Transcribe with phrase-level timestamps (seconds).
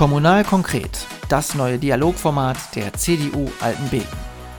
[0.00, 4.08] Kommunal konkret, das neue Dialogformat der CDU Altenbeken.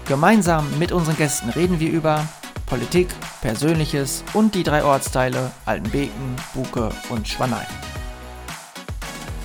[0.08, 2.26] Gemeinsam mit unseren Gästen reden wir über
[2.68, 3.08] Politik,
[3.42, 7.66] Persönliches und die drei Ortsteile Altenbeken, Buke und Schwanein.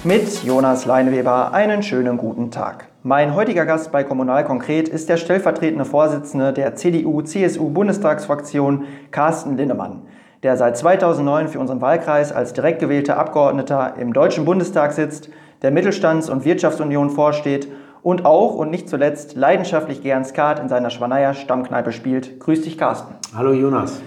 [0.05, 2.89] Mit Jonas Leineweber einen schönen guten Tag.
[3.03, 10.03] Mein heutiger Gast bei Kommunal konkret ist der stellvertretende Vorsitzende der CDU-CSU-Bundestagsfraktion Carsten Linnemann,
[10.43, 15.31] der seit 2009 für unseren Wahlkreis als direkt gewählter Abgeordneter im Deutschen Bundestag sitzt,
[15.63, 17.69] der Mittelstands- und Wirtschaftsunion vorsteht
[18.03, 22.39] und auch und nicht zuletzt leidenschaftlich gern Skat in seiner Schwaneier Stammkneipe spielt.
[22.41, 23.15] Grüß dich, Carsten.
[23.37, 24.01] Hallo Jonas.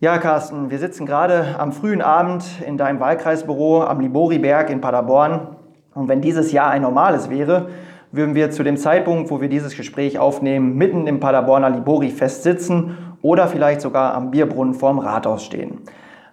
[0.00, 5.48] Ja, Carsten, wir sitzen gerade am frühen Abend in deinem Wahlkreisbüro am Liboriberg in Paderborn.
[5.94, 7.68] Und wenn dieses Jahr ein normales wäre,
[8.12, 12.96] würden wir zu dem Zeitpunkt, wo wir dieses Gespräch aufnehmen, mitten im Paderborner Libori-Fest sitzen
[13.22, 15.78] oder vielleicht sogar am Bierbrunnen vorm Rathaus stehen.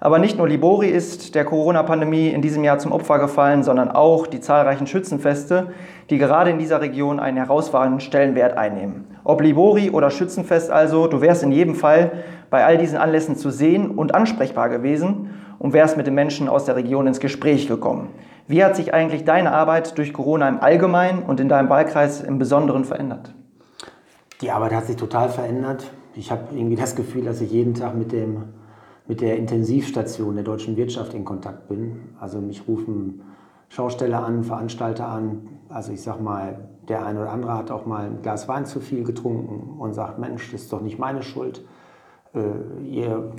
[0.04, 4.26] Aber nicht nur Libori ist der Corona-Pandemie in diesem Jahr zum Opfer gefallen, sondern auch
[4.26, 5.74] die zahlreichen Schützenfeste,
[6.10, 9.06] die gerade in dieser Region einen herausragenden Stellenwert einnehmen.
[9.24, 12.12] Ob Libori oder Schützenfest also, du wärst in jedem Fall
[12.50, 16.66] bei all diesen Anlässen zu sehen und ansprechbar gewesen und wärst mit den Menschen aus
[16.66, 18.10] der Region ins Gespräch gekommen.
[18.48, 22.40] Wie hat sich eigentlich deine Arbeit durch Corona im Allgemeinen und in deinem Wahlkreis im
[22.40, 23.36] Besonderen verändert?
[24.42, 25.92] Die Arbeit hat sich total verändert.
[26.16, 28.46] Ich habe irgendwie das Gefühl, dass ich jeden Tag mit dem
[29.08, 32.10] mit der Intensivstation der deutschen Wirtschaft in Kontakt bin.
[32.20, 33.22] Also mich rufen
[33.70, 35.48] Schausteller an, Veranstalter an.
[35.70, 38.80] Also ich sag mal, der eine oder andere hat auch mal ein Glas Wein zu
[38.80, 41.64] viel getrunken und sagt, Mensch, das ist doch nicht meine Schuld.
[42.34, 43.32] Äh, ihr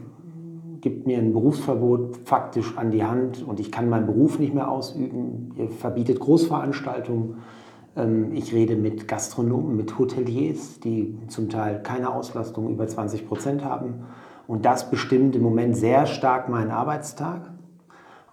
[0.81, 4.71] gibt mir ein Berufsverbot faktisch an die Hand und ich kann meinen Beruf nicht mehr
[4.71, 5.53] ausüben.
[5.57, 7.37] Ihr verbietet Großveranstaltungen.
[7.97, 13.65] Ähm, ich rede mit Gastronomen, mit Hoteliers, die zum Teil keine Auslastung über 20 Prozent
[13.65, 14.05] haben.
[14.47, 17.43] Und das bestimmt im Moment sehr stark meinen Arbeitstag.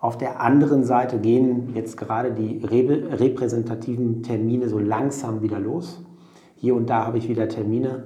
[0.02, 6.04] Auf der anderen Seite gehen jetzt gerade die repräsentativen Termine so langsam wieder los.
[6.56, 8.06] Hier und da habe ich wieder Termine.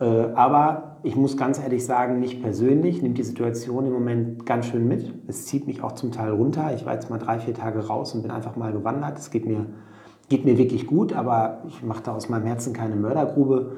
[0.00, 4.66] Äh, aber ich muss ganz ehrlich sagen, mich persönlich nimmt die Situation im Moment ganz
[4.66, 5.14] schön mit.
[5.28, 6.72] Es zieht mich auch zum Teil runter.
[6.74, 9.18] Ich war jetzt mal drei, vier Tage raus und bin einfach mal gewandert.
[9.18, 9.66] Es geht mir,
[10.28, 13.76] geht mir wirklich gut, aber ich mache da aus meinem Herzen keine Mördergrube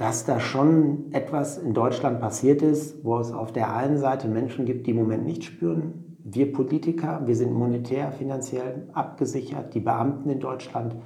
[0.00, 4.64] dass da schon etwas in Deutschland passiert ist, wo es auf der einen Seite Menschen
[4.64, 6.16] gibt, die im Moment nicht spüren.
[6.24, 10.96] Wir Politiker, wir sind monetär, finanziell abgesichert, die Beamten in Deutschland,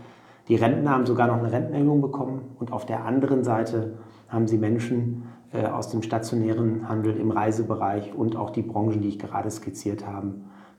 [0.46, 2.54] die Rentner haben sogar noch eine Rentenerhöhung bekommen.
[2.60, 8.14] Und auf der anderen Seite haben sie Menschen äh, aus dem stationären Handel im Reisebereich
[8.14, 10.34] und auch die Branchen, die ich gerade skizziert habe,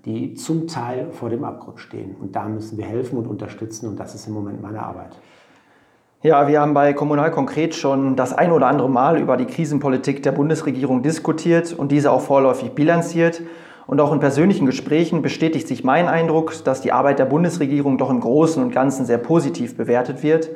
[0.06, 2.16] die zum Teil vor dem Abgrund stehen.
[2.16, 3.90] Und da müssen wir helfen und unterstützen.
[3.90, 5.20] Und das ist im Moment meine Arbeit.
[6.26, 10.24] Ja, wir haben bei Kommunal konkret schon das ein oder andere Mal über die Krisenpolitik
[10.24, 13.44] der Bundesregierung diskutiert und diese auch vorläufig bilanziert.
[13.86, 18.10] Und auch in persönlichen Gesprächen bestätigt sich mein Eindruck, dass die Arbeit der Bundesregierung doch
[18.10, 20.50] im Großen und Ganzen sehr positiv bewertet wird.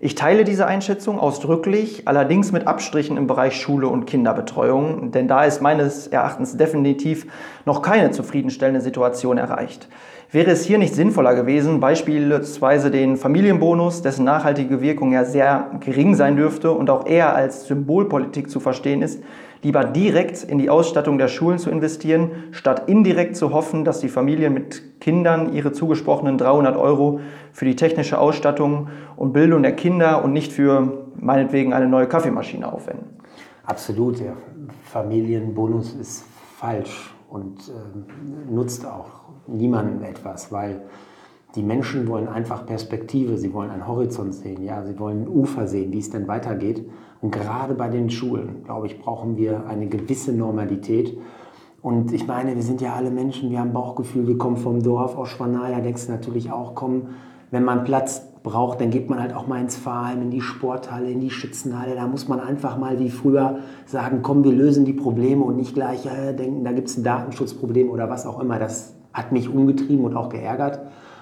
[0.00, 5.44] Ich teile diese Einschätzung ausdrücklich, allerdings mit Abstrichen im Bereich Schule und Kinderbetreuung, denn da
[5.44, 7.28] ist meines Erachtens definitiv
[7.64, 9.88] noch keine zufriedenstellende Situation erreicht.
[10.32, 16.16] Wäre es hier nicht sinnvoller gewesen, beispielsweise den Familienbonus, dessen nachhaltige Wirkung ja sehr gering
[16.16, 19.22] sein dürfte und auch eher als Symbolpolitik zu verstehen ist,
[19.62, 24.08] lieber direkt in die Ausstattung der Schulen zu investieren, statt indirekt zu hoffen, dass die
[24.08, 27.20] Familien mit Kindern ihre zugesprochenen 300 Euro
[27.52, 32.70] für die technische Ausstattung und Bildung der Kinder und nicht für meinetwegen eine neue Kaffeemaschine
[32.70, 33.06] aufwenden.
[33.64, 34.32] Absolut, der
[34.84, 36.24] Familienbonus ist
[36.58, 40.82] falsch und äh, nutzt auch niemandem etwas, weil
[41.54, 45.66] die Menschen wollen einfach Perspektive, sie wollen einen Horizont sehen, ja, sie wollen ein Ufer
[45.66, 46.86] sehen, wie es denn weitergeht.
[47.22, 51.16] Und gerade bei den Schulen, glaube ich, brauchen wir eine gewisse Normalität.
[51.80, 55.16] Und ich meine, wir sind ja alle Menschen, wir haben Bauchgefühl, wir kommen vom Dorf
[55.16, 57.14] aus Schwanaya, denkst natürlich auch, kommen,
[57.50, 61.10] wenn man Platz braucht, dann geht man halt auch mal ins Verein, in die Sporthalle,
[61.10, 61.94] in die Schützenhalle.
[61.94, 65.74] Da muss man einfach mal wie früher sagen, komm, wir lösen die Probleme und nicht
[65.74, 68.58] gleich äh, denken, da gibt es ein Datenschutzproblem oder was auch immer.
[68.58, 70.80] Das hat mich umgetrieben und auch geärgert.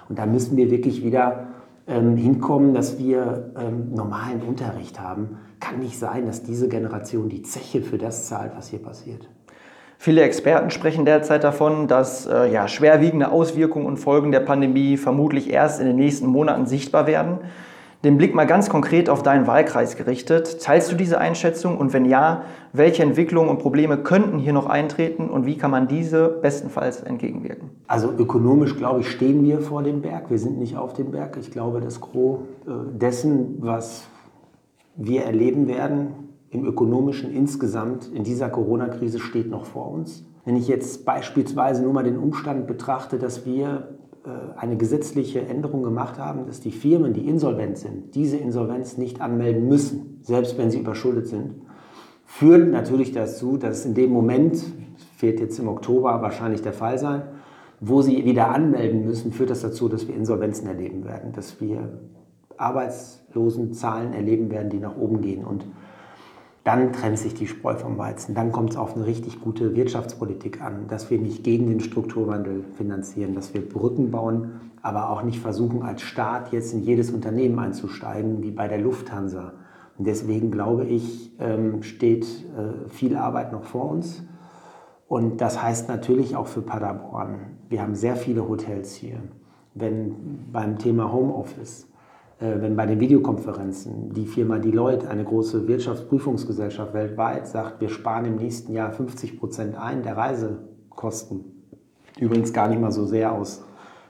[0.09, 1.47] Und da müssen wir wirklich wieder
[1.87, 5.39] ähm, hinkommen, dass wir ähm, normalen Unterricht haben.
[5.61, 9.29] Kann nicht sein, dass diese Generation die Zeche für das zahlt, was hier passiert.
[9.97, 15.51] Viele Experten sprechen derzeit davon, dass äh, ja, schwerwiegende Auswirkungen und Folgen der Pandemie vermutlich
[15.51, 17.39] erst in den nächsten Monaten sichtbar werden
[18.05, 20.61] den Blick mal ganz konkret auf deinen Wahlkreis gerichtet.
[20.63, 22.43] Teilst du diese Einschätzung und wenn ja,
[22.73, 27.71] welche Entwicklungen und Probleme könnten hier noch eintreten und wie kann man diese bestenfalls entgegenwirken?
[27.87, 30.31] Also ökonomisch, glaube ich, stehen wir vor dem Berg.
[30.31, 31.39] Wir sind nicht auf dem Berg.
[31.41, 34.05] Ich glaube, das Gros äh, dessen, was
[34.97, 36.09] wir erleben werden
[36.51, 40.25] im ökonomischen insgesamt in dieser Corona-Krise steht noch vor uns.
[40.45, 43.89] Wenn ich jetzt beispielsweise nur mal den Umstand betrachte, dass wir
[44.57, 49.69] eine gesetzliche Änderung gemacht haben, dass die Firmen, die insolvent sind, diese Insolvenz nicht anmelden
[49.69, 51.57] müssen, selbst wenn sie überschuldet sind,
[52.25, 54.65] führt natürlich dazu, dass in dem Moment,
[55.21, 57.23] wird jetzt im Oktober wahrscheinlich der Fall sein,
[57.81, 62.01] wo sie wieder anmelden müssen, führt das dazu, dass wir Insolvenzen erleben werden, dass wir
[62.57, 65.45] Arbeitslosenzahlen erleben werden, die nach oben gehen.
[65.45, 65.67] Und
[66.65, 68.35] dann trennt sich die Spreu vom Weizen.
[68.35, 72.65] Dann kommt es auf eine richtig gute Wirtschaftspolitik an, dass wir nicht gegen den Strukturwandel
[72.79, 77.59] finanzieren, dass wir Brücken bauen, aber auch nicht versuchen, als Staat jetzt in jedes Unternehmen
[77.59, 79.53] einzusteigen, wie bei der Lufthansa.
[79.99, 84.23] Und deswegen glaube ich, ähm, steht äh, viel Arbeit noch vor uns.
[85.07, 87.59] Und das heißt natürlich auch für Paderborn.
[87.69, 89.19] Wir haben sehr viele Hotels hier.
[89.75, 91.89] Wenn beim Thema Homeoffice
[92.41, 98.37] wenn bei den Videokonferenzen die Firma Deloitte, eine große Wirtschaftsprüfungsgesellschaft weltweit, sagt, wir sparen im
[98.37, 101.45] nächsten Jahr 50 Prozent ein der Reisekosten.
[102.19, 103.65] Übrigens gar nicht mal so sehr aus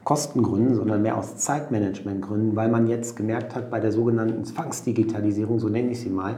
[0.04, 5.68] Kostengründen, sondern mehr aus Zeitmanagementgründen, weil man jetzt gemerkt hat, bei der sogenannten Zwangsdigitalisierung, so
[5.68, 6.36] nenne ich sie mal,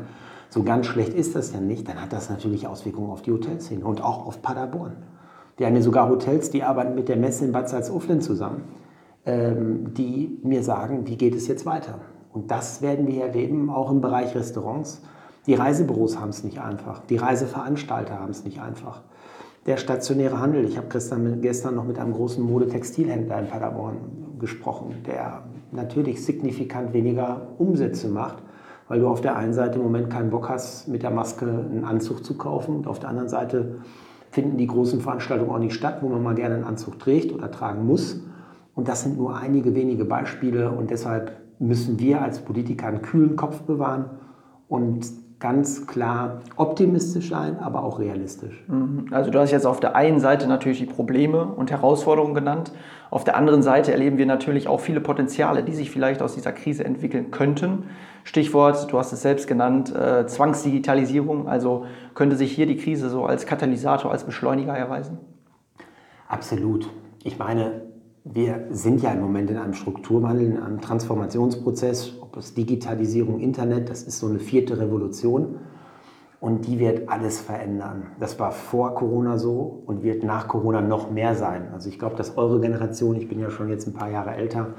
[0.49, 3.69] so ganz schlecht ist das ja nicht, dann hat das natürlich Auswirkungen auf die Hotels
[3.69, 4.97] hin und auch auf Paderborn.
[5.57, 8.63] Wir haben ja sogar Hotels, die arbeiten mit der Messe in Bad Salzuflen zusammen
[9.27, 11.99] die mir sagen, wie geht es jetzt weiter.
[12.33, 15.03] Und das werden wir erleben, auch im Bereich Restaurants.
[15.47, 19.03] Die Reisebüros haben es nicht einfach, die Reiseveranstalter haben es nicht einfach.
[19.67, 23.97] Der stationäre Handel, ich habe gestern, gestern noch mit einem großen Modetextilhändler in Paderborn
[24.39, 25.43] gesprochen, der
[25.73, 28.39] natürlich signifikant weniger Umsätze macht,
[28.87, 31.85] weil du auf der einen Seite im Moment keinen Bock hast, mit der Maske einen
[31.85, 33.79] Anzug zu kaufen und auf der anderen Seite
[34.31, 37.51] finden die großen Veranstaltungen auch nicht statt, wo man mal gerne einen Anzug trägt oder
[37.51, 38.21] tragen muss.
[38.77, 43.35] Und das sind nur einige wenige Beispiele und deshalb müssen wir als Politiker einen kühlen
[43.35, 44.11] Kopf bewahren
[44.69, 45.07] und
[45.39, 48.63] ganz klar optimistisch sein, aber auch realistisch.
[48.69, 49.07] Mhm.
[49.11, 52.71] Also du hast jetzt auf der einen Seite natürlich die Probleme und Herausforderungen genannt.
[53.11, 56.53] Auf der anderen Seite erleben wir natürlich auch viele Potenziale, die sich vielleicht aus dieser
[56.53, 57.85] Krise entwickeln könnten.
[58.25, 61.49] Stichwort, du hast es selbst genannt, äh, Zwangsdigitalisierung.
[61.49, 65.19] Also könnte sich hier die Krise so als Katalysator, als Beschleuniger erweisen?
[66.29, 66.91] Absolut.
[67.25, 67.83] Ich meine,
[68.33, 73.89] wir sind ja im Moment in einem Strukturwandel, in einem Transformationsprozess, ob es Digitalisierung, Internet,
[73.89, 75.61] das ist so eine vierte Revolution
[76.41, 78.09] und die wird alles verändern.
[78.19, 81.69] Das war vor Corona so und wird nach Corona noch mehr sein.
[81.73, 84.75] Also ich glaube, dass eure Generation, ich bin ja schon jetzt ein paar Jahre älter,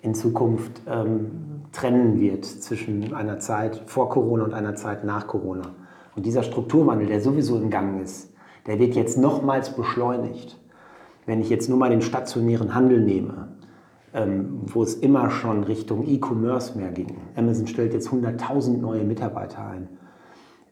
[0.00, 5.74] in Zukunft ähm, trennen wird zwischen einer Zeit vor Corona und einer Zeit nach Corona.
[6.14, 8.32] Und dieser Strukturwandel, der sowieso im Gang ist,
[8.66, 10.61] der wird jetzt nochmals beschleunigt
[11.26, 13.48] wenn ich jetzt nur mal den stationären Handel nehme,
[14.14, 17.16] ähm, wo es immer schon Richtung E-Commerce mehr ging.
[17.36, 19.88] Amazon stellt jetzt 100.000 neue Mitarbeiter ein.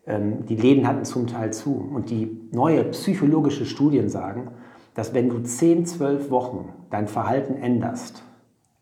[0.06, 1.74] Ähm, die Läden hatten zum Teil zu.
[1.74, 4.50] Und die neue psychologische Studien sagen,
[4.94, 8.22] dass wenn du 10, 12 Wochen dein Verhalten änderst,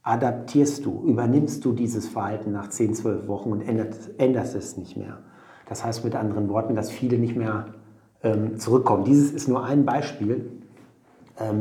[0.03, 4.97] adaptierst du, übernimmst du dieses Verhalten nach 10, 12 Wochen und änderst, änderst es nicht
[4.97, 5.19] mehr.
[5.69, 7.67] Das heißt mit anderen Worten, dass viele nicht mehr
[8.23, 9.05] ähm, zurückkommen.
[9.05, 10.51] Dieses ist nur ein Beispiel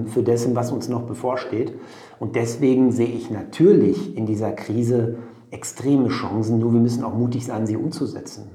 [0.08, 1.74] für dessen, was uns noch bevorsteht.
[2.20, 5.18] Und deswegen sehe ich natürlich in dieser Krise
[5.52, 8.50] extreme Chancen, nur wir müssen auch mutig sein, sie umzusetzen.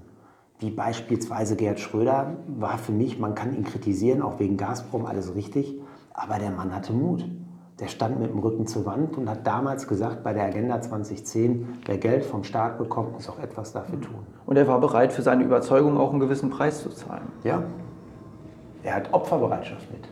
[0.59, 5.35] Wie beispielsweise Gerhard Schröder war für mich, man kann ihn kritisieren, auch wegen Gazprom, alles
[5.35, 5.81] richtig,
[6.15, 7.25] aber der Mann hatte Mut.
[7.81, 11.79] Der stand mit dem Rücken zur Wand und hat damals gesagt, bei der Agenda 2010,
[11.87, 14.27] wer Geld vom Staat bekommt, muss auch etwas dafür tun.
[14.47, 17.27] Und er war bereit, für seine Überzeugung auch einen gewissen Preis zu zahlen.
[17.43, 17.65] Ja,
[18.85, 20.09] er hat Opferbereitschaft mit.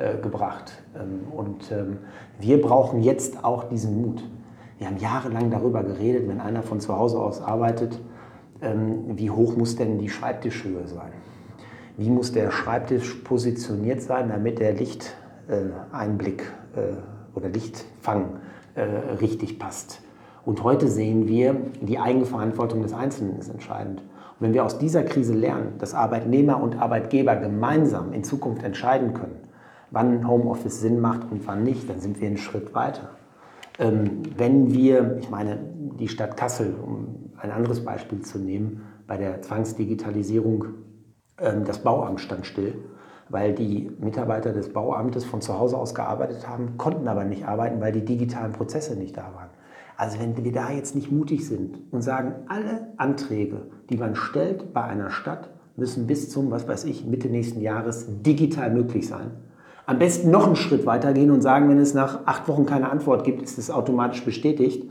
[0.00, 0.72] Äh, gebracht.
[0.98, 1.98] Ähm, und ähm,
[2.38, 4.24] wir brauchen jetzt auch diesen Mut.
[4.78, 8.00] Wir haben jahrelang darüber geredet, wenn einer von zu Hause aus arbeitet,
[8.62, 11.12] ähm, wie hoch muss denn die Schreibtischhöhe sein?
[11.98, 18.38] Wie muss der Schreibtisch positioniert sein, damit der Lichteinblick äh, oder Lichtfang
[19.20, 20.00] richtig passt?
[20.46, 24.00] Und heute sehen wir, die Eigenverantwortung des Einzelnen ist entscheidend.
[24.00, 24.06] Und
[24.38, 29.49] wenn wir aus dieser Krise lernen, dass Arbeitnehmer und Arbeitgeber gemeinsam in Zukunft entscheiden können,
[29.90, 33.10] wann Homeoffice Sinn macht und wann nicht, dann sind wir einen Schritt weiter.
[33.78, 35.58] Ähm, wenn wir, ich meine,
[35.98, 40.66] die Stadt Kassel, um ein anderes Beispiel zu nehmen, bei der Zwangsdigitalisierung,
[41.38, 42.74] ähm, das Bauamt stand still,
[43.28, 47.80] weil die Mitarbeiter des Bauamtes von zu Hause aus gearbeitet haben, konnten aber nicht arbeiten,
[47.80, 49.50] weil die digitalen Prozesse nicht da waren.
[49.96, 54.72] Also wenn wir da jetzt nicht mutig sind und sagen, alle Anträge, die man stellt
[54.72, 59.32] bei einer Stadt, müssen bis zum, was weiß ich, Mitte nächsten Jahres digital möglich sein,
[59.86, 62.90] am besten noch einen Schritt weiter gehen und sagen, wenn es nach acht Wochen keine
[62.90, 64.88] Antwort gibt, ist es automatisch bestätigt.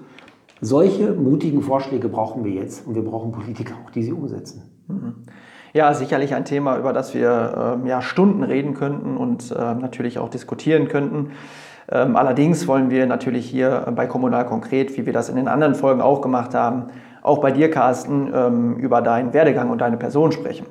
[0.62, 4.63] Solche mutigen Vorschläge brauchen wir jetzt und wir brauchen Politiker auch, die sie umsetzen.
[4.88, 5.13] Mhm.
[5.74, 10.17] Ja, sicherlich ein Thema, über das wir äh, ja, Stunden reden könnten und äh, natürlich
[10.17, 11.31] auch diskutieren könnten.
[11.91, 15.75] Ähm, allerdings wollen wir natürlich hier bei Kommunal konkret, wie wir das in den anderen
[15.75, 16.88] Folgen auch gemacht haben,
[17.22, 20.65] auch bei dir, Carsten, ähm, über deinen Werdegang und deine Person sprechen.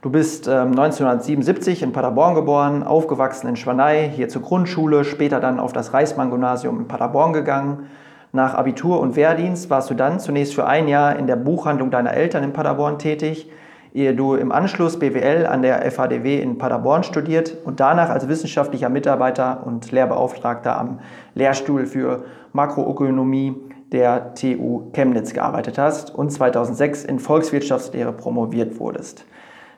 [0.00, 5.58] Du bist ähm, 1977 in Paderborn geboren, aufgewachsen in Schwanei, hier zur Grundschule, später dann
[5.58, 7.88] auf das Reismann-Gymnasium in Paderborn gegangen.
[8.30, 12.14] Nach Abitur und Wehrdienst warst du dann zunächst für ein Jahr in der Buchhandlung deiner
[12.14, 13.50] Eltern in Paderborn tätig,
[13.92, 18.90] ehe du im Anschluss BWL an der FADW in Paderborn studiert und danach als wissenschaftlicher
[18.90, 21.00] Mitarbeiter und Lehrbeauftragter am
[21.34, 23.56] Lehrstuhl für Makroökonomie
[23.90, 29.24] der TU Chemnitz gearbeitet hast und 2006 in Volkswirtschaftslehre promoviert wurdest.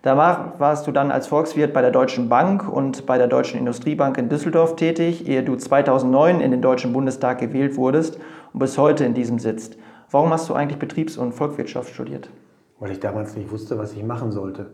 [0.03, 4.17] Danach warst du dann als Volkswirt bei der Deutschen Bank und bei der Deutschen Industriebank
[4.17, 8.19] in Düsseldorf tätig, ehe du 2009 in den Deutschen Bundestag gewählt wurdest
[8.55, 9.77] und bis heute in diesem sitzt.
[10.11, 12.31] Warum hast du eigentlich Betriebs- und Volkswirtschaft studiert?
[12.79, 14.71] Weil ich damals nicht wusste, was ich machen sollte.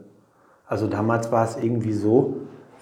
[0.64, 2.36] Also damals war es irgendwie so,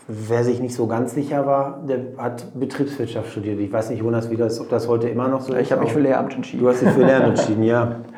[0.07, 3.59] wer sich nicht so ganz sicher war, der hat Betriebswirtschaft studiert.
[3.59, 5.63] Ich weiß nicht, Jonas, wie das, ob das heute immer noch so ist.
[5.63, 6.63] Ich habe mich für Lehramt entschieden.
[6.63, 8.01] Du hast dich für Lehramt entschieden, ja.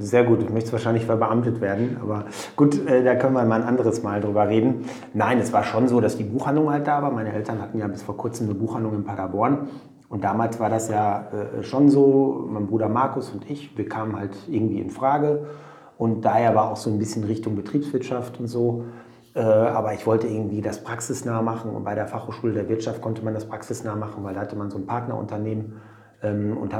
[0.00, 2.24] Sehr gut, du möchtest wahrscheinlich verbeamtet werden, aber
[2.56, 4.86] gut, äh, da können wir mal ein anderes Mal drüber reden.
[5.12, 7.10] Nein, es war schon so, dass die Buchhandlung halt da war.
[7.10, 9.68] Meine Eltern hatten ja bis vor kurzem eine Buchhandlung in Paderborn
[10.08, 14.16] und damals war das ja äh, schon so, mein Bruder Markus und ich, wir kamen
[14.16, 15.48] halt irgendwie in Frage
[15.98, 18.84] und daher war auch so ein bisschen Richtung Betriebswirtschaft und so.
[19.34, 23.22] Äh, aber ich wollte irgendwie das praxisnah machen und bei der Fachhochschule der Wirtschaft konnte
[23.22, 25.74] man das praxisnah machen, weil da hatte man so ein Partnerunternehmen
[26.24, 26.74] ähm, und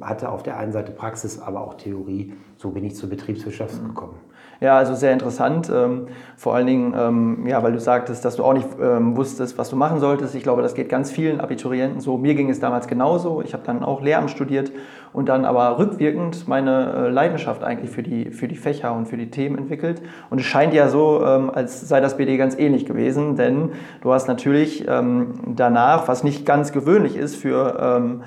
[0.00, 2.34] hatte auf der einen Seite Praxis, aber auch Theorie.
[2.56, 3.88] So bin ich zur Betriebswirtschaft mhm.
[3.88, 4.14] gekommen.
[4.60, 5.70] Ja, also sehr interessant.
[5.72, 9.56] Ähm, vor allen Dingen, ähm, ja, weil du sagtest, dass du auch nicht ähm, wusstest,
[9.56, 10.34] was du machen solltest.
[10.34, 12.18] Ich glaube, das geht ganz vielen Abiturienten so.
[12.18, 13.40] Mir ging es damals genauso.
[13.40, 14.72] Ich habe dann auch Lehramt studiert
[15.12, 19.16] und dann aber rückwirkend meine äh, Leidenschaft eigentlich für die, für die Fächer und für
[19.16, 20.02] die Themen entwickelt.
[20.28, 24.28] Und es scheint ja so, als sei das BD ganz ähnlich gewesen, denn du hast
[24.28, 28.20] natürlich danach, was nicht ganz gewöhnlich ist für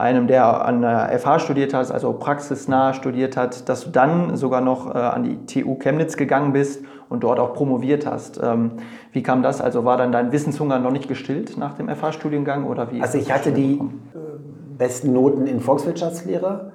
[0.00, 4.60] einem, der an der FH studiert hat, also praxisnah studiert hat, dass du dann sogar
[4.60, 8.40] noch äh, an die TU Chemnitz gegangen bist und dort auch promoviert hast.
[8.42, 8.72] Ähm,
[9.12, 9.60] wie kam das?
[9.60, 13.02] Also war dann dein Wissenshunger noch nicht gestillt nach dem FH-Studiengang oder wie?
[13.02, 13.78] Also ich hatte die äh,
[14.78, 16.72] besten Noten in Volkswirtschaftslehre.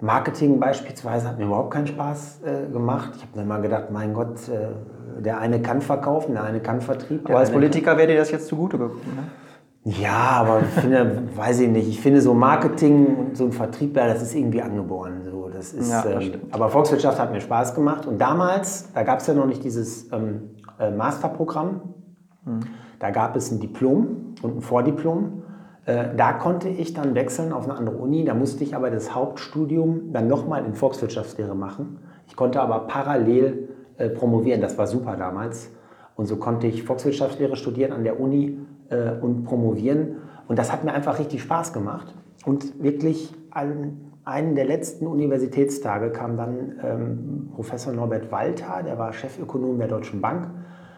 [0.00, 3.10] Marketing beispielsweise hat mir überhaupt keinen Spaß äh, gemacht.
[3.16, 6.80] Ich habe dann mal gedacht, mein Gott, äh, der eine kann verkaufen, der eine kann
[6.80, 7.28] Vertrieb.
[7.28, 9.00] Aber als Politiker wäre dir das jetzt zugute gekommen.
[9.16, 9.24] Ne?
[9.96, 14.06] Ja, aber ich finde, weiß ich nicht, ich finde so Marketing und so ein Vertriebler,
[14.06, 15.22] das ist irgendwie angeboren.
[15.30, 18.06] So, das ist, ja, das ähm, aber Volkswirtschaft hat mir Spaß gemacht.
[18.06, 21.94] Und damals, da gab es ja noch nicht dieses ähm, äh, Masterprogramm,
[22.44, 22.60] mhm.
[22.98, 25.42] da gab es ein Diplom und ein Vordiplom.
[25.86, 28.24] Äh, da konnte ich dann wechseln auf eine andere Uni.
[28.24, 32.00] Da musste ich aber das Hauptstudium dann nochmal in Volkswirtschaftslehre machen.
[32.26, 34.60] Ich konnte aber parallel äh, promovieren.
[34.60, 35.70] Das war super damals.
[36.14, 38.58] Und so konnte ich Volkswirtschaftslehre studieren an der Uni
[38.90, 40.16] äh, und promovieren.
[40.46, 42.14] Und das hat mir einfach richtig Spaß gemacht.
[42.44, 49.12] Und wirklich an einem der letzten Universitätstage kam dann ähm, Professor Norbert Walter, der war
[49.12, 50.50] Chefökonom der Deutschen Bank.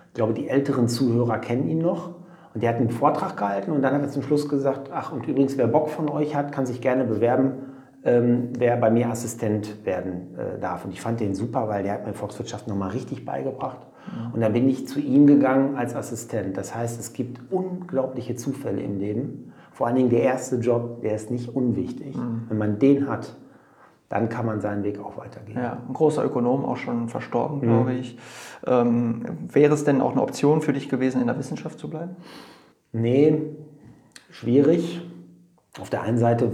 [0.09, 2.14] Ich glaube, die älteren Zuhörer kennen ihn noch.
[2.52, 5.26] Und der hat einen Vortrag gehalten und dann hat er zum Schluss gesagt, ach und
[5.28, 7.52] übrigens, wer Bock von euch hat, kann sich gerne bewerben,
[8.04, 10.85] ähm, wer bei mir Assistent werden äh, darf.
[10.85, 13.87] Und ich fand den super, weil der hat mir Volkswirtschaft nochmal richtig beigebracht.
[14.33, 16.57] Und dann bin ich zu ihm gegangen als Assistent.
[16.57, 19.52] Das heißt, es gibt unglaubliche Zufälle im Leben.
[19.73, 22.16] Vor allen Dingen der erste Job, der ist nicht unwichtig.
[22.16, 22.42] Mhm.
[22.49, 23.37] Wenn man den hat,
[24.09, 25.59] dann kann man seinen Weg auch weitergehen.
[25.59, 27.62] Ja, ein großer Ökonom, auch schon verstorben, mhm.
[27.62, 28.19] glaube ich.
[28.66, 32.16] Ähm, wäre es denn auch eine Option für dich gewesen, in der Wissenschaft zu bleiben?
[32.92, 33.40] Nee,
[34.30, 35.00] schwierig.
[35.80, 36.50] Auf der einen Seite,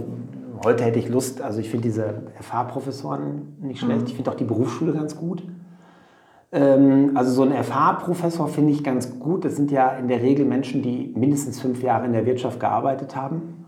[0.63, 4.01] heute hätte ich Lust, also ich finde diese FH-Professoren nicht schlecht.
[4.01, 4.07] Mhm.
[4.07, 5.43] Ich finde auch die Berufsschule ganz gut.
[6.51, 9.45] Ähm, also so ein FH-Professor finde ich ganz gut.
[9.45, 13.15] Das sind ja in der Regel Menschen, die mindestens fünf Jahre in der Wirtschaft gearbeitet
[13.15, 13.65] haben.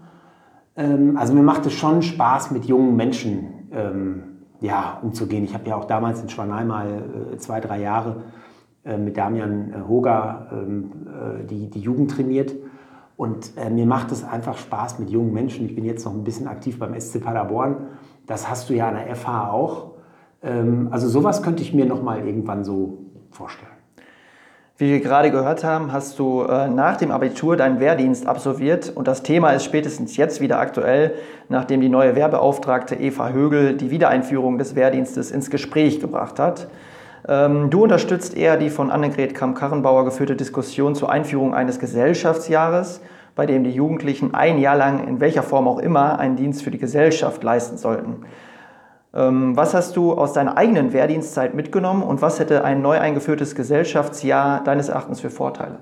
[0.76, 4.24] Ähm, also mir macht es schon Spaß, mit jungen Menschen ähm,
[4.62, 5.44] ja, umzugehen.
[5.44, 8.24] Ich habe ja auch damals in Schwanei mal äh, zwei, drei Jahre
[8.84, 10.48] äh, mit Damian äh, Hoger
[11.50, 12.54] die, die Jugend trainiert.
[13.18, 15.66] Und mir macht es einfach Spaß mit jungen Menschen.
[15.66, 17.76] Ich bin jetzt noch ein bisschen aktiv beim SC Paderborn.
[18.26, 19.92] Das hast du ja an der FH auch.
[20.44, 23.00] Ähm, also sowas könnte ich mir noch mal irgendwann so
[23.32, 23.72] vorstellen.
[24.78, 29.10] Wie wir gerade gehört haben, hast du äh, nach dem Abitur deinen Wehrdienst absolviert und
[29.10, 31.16] das Thema ist spätestens jetzt wieder aktuell,
[31.50, 36.70] nachdem die neue Wehrbeauftragte Eva Högel die Wiedereinführung des Wehrdienstes ins Gespräch gebracht hat.
[37.28, 43.02] Ähm, du unterstützt eher die von Annegret Kamm-Karrenbauer geführte Diskussion zur Einführung eines Gesellschaftsjahres,
[43.36, 46.72] bei dem die Jugendlichen ein Jahr lang in welcher Form auch immer einen Dienst für
[46.72, 48.26] die Gesellschaft leisten sollten.
[49.14, 53.56] Ähm, was hast du aus deiner eigenen Wehrdienstzeit mitgenommen und was hätte ein neu eingeführtes
[53.56, 55.80] Gesellschaftsjahr deines Erachtens für Vorteile?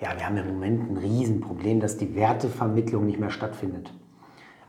[0.00, 3.92] Ja, wir haben im Moment ein Riesenproblem, dass die Wertevermittlung nicht mehr stattfindet.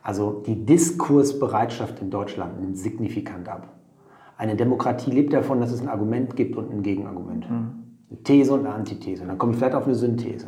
[0.04, 3.70] Also die Diskursbereitschaft in Deutschland nimmt signifikant ab.
[4.38, 7.50] Eine Demokratie lebt davon, dass es ein Argument gibt und ein Gegenargument.
[7.50, 7.72] Mhm.
[8.10, 9.22] Eine These und eine Antithese.
[9.22, 10.48] Und dann komme ich vielleicht auf eine Synthese.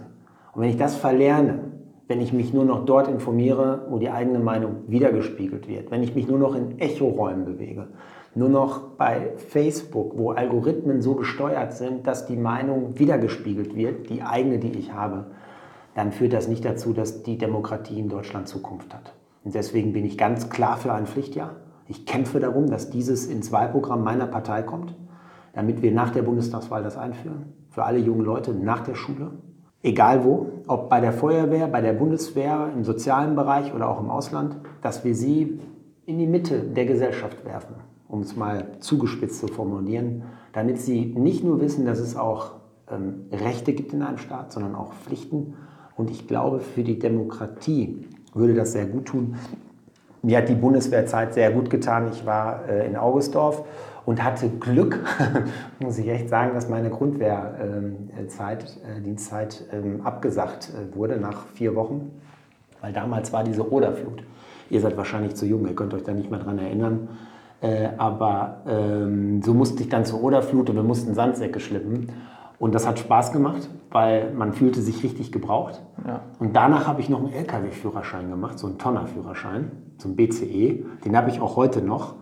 [0.53, 1.60] Und wenn ich das verlerne,
[2.07, 6.15] wenn ich mich nur noch dort informiere, wo die eigene Meinung wiedergespiegelt wird, wenn ich
[6.15, 7.88] mich nur noch in Echoräumen bewege,
[8.36, 14.24] nur noch bei Facebook, wo Algorithmen so gesteuert sind, dass die Meinung wiedergespiegelt wird, die
[14.24, 15.27] eigene, die ich habe,
[15.93, 19.13] dann führt das nicht dazu, dass die Demokratie in Deutschland Zukunft hat.
[19.43, 21.57] Und deswegen bin ich ganz klar für ein Pflichtjahr.
[21.88, 24.95] Ich kämpfe darum, dass dieses ins Wahlprogramm meiner Partei kommt,
[25.53, 27.53] damit wir nach der Bundestagswahl das einführen.
[27.69, 29.31] Für alle jungen Leute nach der Schule.
[29.84, 34.10] Egal wo, ob bei der Feuerwehr, bei der Bundeswehr, im sozialen Bereich oder auch im
[34.10, 35.60] Ausland, dass wir sie
[36.06, 37.75] in die Mitte der Gesellschaft werfen
[38.13, 40.22] um es mal zugespitzt zu formulieren,
[40.52, 42.52] damit sie nicht nur wissen, dass es auch
[42.88, 45.56] ähm, Rechte gibt in einem Staat, sondern auch Pflichten.
[45.96, 49.36] Und ich glaube, für die Demokratie würde das sehr gut tun.
[50.22, 52.08] Mir hat die Bundeswehrzeit sehr gut getan.
[52.13, 53.66] Ich war äh, in Augustdorf
[54.05, 55.00] und hatte Glück,
[55.79, 61.75] muss ich echt sagen, dass meine Grundwehrzeit, äh, Dienstzeit ähm, abgesagt äh, wurde nach vier
[61.75, 62.12] Wochen,
[62.81, 64.24] weil damals war diese Oderflut.
[64.69, 67.10] Ihr seid wahrscheinlich zu jung, ihr könnt euch da nicht mehr dran erinnern.
[67.62, 72.12] Äh, aber ähm, so musste ich dann zur Oderflut und wir mussten Sandsäcke schlippen.
[72.60, 75.81] Und das hat Spaß gemacht, weil man fühlte sich richtig gebraucht.
[76.05, 76.22] Ja.
[76.39, 80.86] Und danach habe ich noch einen LKW-Führerschein gemacht, so einen Tonner-Führerschein, so einen BCE.
[81.05, 82.15] Den habe ich auch heute noch.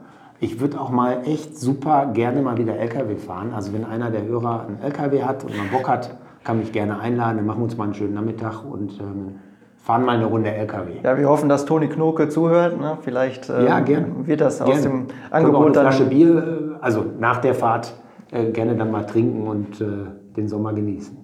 [0.43, 3.53] Ich würde auch mal echt super gerne mal wieder LKW fahren.
[3.53, 6.99] Also wenn einer der Hörer einen LKW hat und mal Bock hat, kann mich gerne
[6.99, 7.37] einladen.
[7.37, 9.35] Dann machen wir uns mal einen schönen Nachmittag und ähm,
[9.77, 10.93] fahren mal eine Runde LKW.
[11.03, 12.81] Ja, wir hoffen, dass Toni Knoke zuhört.
[12.81, 12.97] Ne?
[13.01, 13.85] Vielleicht ähm, ja,
[14.25, 14.71] wird das gern.
[14.71, 17.93] aus dem Angebot eine Flasche Bier, äh, also nach der Fahrt
[18.31, 19.85] äh, gerne dann mal trinken und äh,
[20.35, 21.19] den Sommer genießen.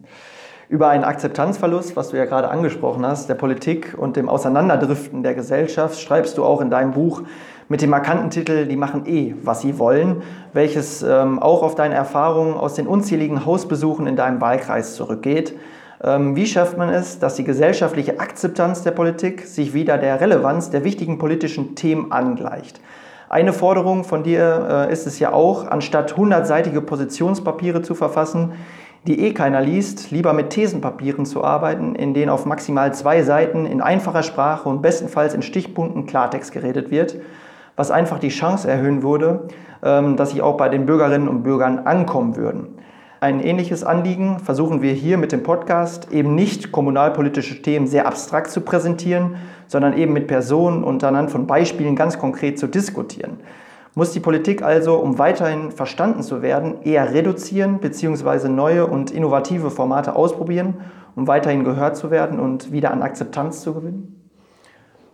[0.69, 5.33] Über einen Akzeptanzverlust, was du ja gerade angesprochen hast, der Politik und dem Auseinanderdriften der
[5.33, 7.23] Gesellschaft, schreibst du auch in deinem Buch
[7.69, 10.21] mit dem markanten Titel Die machen eh, was sie wollen,
[10.53, 15.57] welches ähm, auch auf deine Erfahrungen aus den unzähligen Hausbesuchen in deinem Wahlkreis zurückgeht.
[16.03, 20.69] Ähm, wie schafft man es, dass die gesellschaftliche Akzeptanz der Politik sich wieder der Relevanz
[20.69, 22.79] der wichtigen politischen Themen angleicht?
[23.29, 28.53] Eine Forderung von dir äh, ist es ja auch, anstatt hundertseitige Positionspapiere zu verfassen,
[29.05, 33.65] die eh keiner liest, lieber mit Thesenpapieren zu arbeiten, in denen auf maximal zwei Seiten
[33.65, 37.17] in einfacher Sprache und bestenfalls in Stichpunkten Klartext geredet wird,
[37.77, 39.47] was einfach die Chance erhöhen würde,
[39.81, 42.79] ähm, dass sie auch bei den Bürgerinnen und Bürgern ankommen würden.
[43.19, 48.51] Ein ähnliches Anliegen versuchen wir hier mit dem Podcast eben nicht kommunalpolitische Themen sehr abstrakt
[48.51, 49.37] zu präsentieren,
[49.67, 53.39] sondern eben mit Personen und anhand von Beispielen ganz konkret zu diskutieren.
[53.95, 58.49] Muss die Politik also, um weiterhin verstanden zu werden, eher reduzieren bzw.
[58.49, 60.75] neue und innovative Formate ausprobieren,
[61.15, 64.16] um weiterhin gehört zu werden und wieder an Akzeptanz zu gewinnen?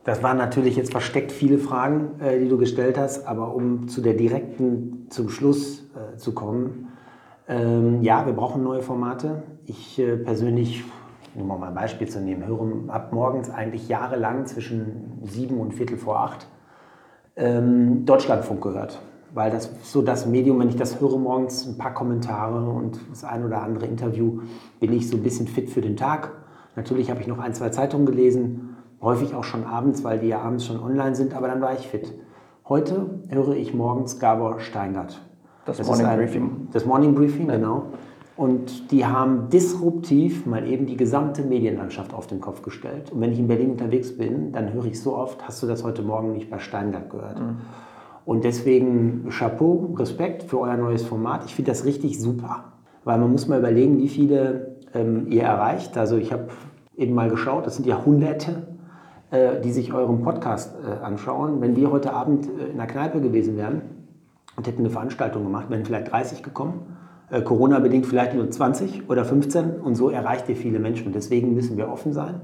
[0.03, 4.01] Das waren natürlich jetzt versteckt viele Fragen, äh, die du gestellt hast, aber um zu
[4.01, 6.89] der direkten, zum Schluss äh, zu kommen,
[7.47, 9.43] ähm, ja, wir brauchen neue Formate.
[9.65, 10.83] Ich äh, persönlich,
[11.35, 15.97] nur mal ein Beispiel zu nehmen, höre ab morgens eigentlich jahrelang zwischen sieben und Viertel
[15.97, 16.47] vor acht
[17.35, 19.01] ähm, Deutschlandfunk gehört.
[19.33, 23.23] Weil das so das Medium, wenn ich das höre morgens, ein paar Kommentare und das
[23.23, 24.41] ein oder andere Interview,
[24.79, 26.31] bin ich so ein bisschen fit für den Tag.
[26.75, 28.72] Natürlich habe ich noch ein, zwei Zeitungen gelesen,
[29.03, 31.87] häufig auch schon abends, weil die ja abends schon online sind, aber dann war ich
[31.87, 32.13] fit.
[32.67, 35.21] Heute höre ich morgens Gabor Steingart.
[35.65, 36.67] Das, das Morning ein, Briefing.
[36.71, 37.57] Das Morning Briefing, ja.
[37.57, 37.83] genau.
[38.35, 43.11] Und die haben disruptiv mal eben die gesamte Medienlandschaft auf den Kopf gestellt.
[43.11, 45.83] Und wenn ich in Berlin unterwegs bin, dann höre ich so oft, hast du das
[45.83, 47.39] heute Morgen nicht bei Steingart gehört?
[47.39, 47.57] Mhm.
[48.25, 51.45] Und deswegen Chapeau, Respekt für euer neues Format.
[51.45, 52.73] Ich finde das richtig super.
[53.03, 55.97] Weil man muss mal überlegen, wie viele ähm, ihr erreicht.
[55.97, 56.47] Also ich habe
[56.95, 58.72] eben mal geschaut, das sind ja Hunderte,
[59.61, 61.61] die sich euren Podcast äh, anschauen.
[61.61, 63.81] Wenn wir heute Abend äh, in der Kneipe gewesen wären,
[64.55, 66.95] und hätten eine Veranstaltung gemacht, wären vielleicht 30 gekommen.
[67.29, 71.11] Äh, Corona-bedingt vielleicht nur 20 oder 15 und so erreicht ihr viele Menschen.
[71.11, 72.41] Deswegen müssen wir offen sein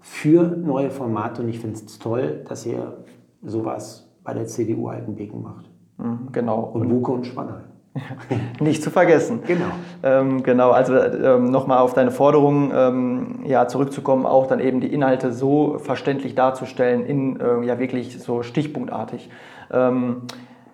[0.00, 3.04] für neue Formate und ich finde es toll, dass ihr
[3.42, 5.70] sowas bei der CDU Altenbeken macht.
[5.98, 6.60] Mhm, genau.
[6.60, 7.71] Und Buke und Spannheim.
[8.60, 9.40] Nicht zu vergessen.
[9.46, 9.66] Genau.
[10.02, 14.92] Ähm, genau, also ähm, nochmal auf deine Forderung ähm, ja, zurückzukommen, auch dann eben die
[14.92, 19.30] Inhalte so verständlich darzustellen, in äh, ja wirklich so stichpunktartig.
[19.70, 20.22] Ähm,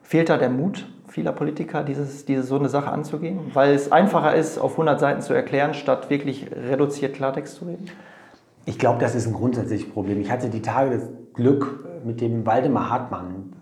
[0.09, 3.41] Fehlt da der Mut vieler Politiker, dieses, diese so eine Sache anzugehen?
[3.53, 7.91] Weil es einfacher ist, auf 100 Seiten zu erklären, statt wirklich reduziert Klartext zu reden?
[8.65, 10.19] Ich glaube, das ist ein grundsätzliches Problem.
[10.21, 13.53] Ich hatte die Tage das Glück mit dem Waldemar Hartmann.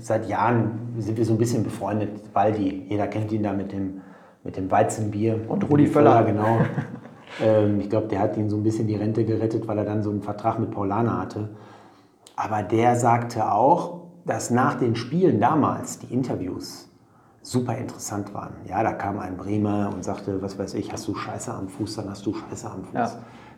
[0.00, 2.10] Seit Jahren sind wir so ein bisschen befreundet.
[2.32, 4.02] Waldi, jeder kennt ihn da mit dem,
[4.44, 5.40] mit dem Weizenbier.
[5.48, 6.24] Und Rudi Völler.
[6.24, 6.58] Genau.
[7.40, 10.02] Ähm, ich glaube, der hat ihm so ein bisschen die Rente gerettet, weil er dann
[10.02, 11.48] so einen Vertrag mit Paulana hatte.
[12.36, 16.88] Aber der sagte auch, dass nach den Spielen damals die Interviews
[17.42, 18.54] super interessant waren.
[18.68, 21.96] Ja, da kam ein Bremer und sagte, was weiß ich, hast du Scheiße am Fuß,
[21.96, 22.94] dann hast du Scheiße am Fuß.
[22.94, 23.12] Ja.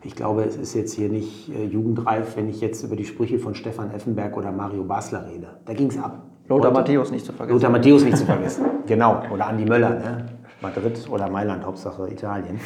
[0.05, 3.39] Ich glaube, es ist jetzt hier nicht äh, jugendreif, wenn ich jetzt über die Sprüche
[3.39, 5.47] von Stefan Effenberg oder Mario Basler rede.
[5.65, 6.23] Da ging es ab.
[6.47, 7.55] Lothar Matthäus nicht zu vergessen.
[7.55, 8.65] Lothar Matthäus nicht zu vergessen.
[8.85, 9.23] genau.
[9.33, 10.25] Oder Andi Möller, ne?
[10.61, 12.59] Madrid oder Mailand, Hauptsache Italien.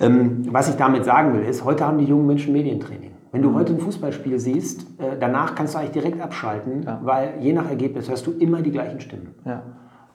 [0.00, 3.12] Ähm, was ich damit sagen will, ist, heute haben die jungen Menschen Medientraining.
[3.32, 3.54] Wenn du mhm.
[3.54, 6.98] heute ein Fußballspiel siehst, äh, danach kannst du eigentlich direkt abschalten, ja.
[7.02, 9.34] weil je nach Ergebnis hörst du immer die gleichen Stimmen.
[9.44, 9.62] Ja.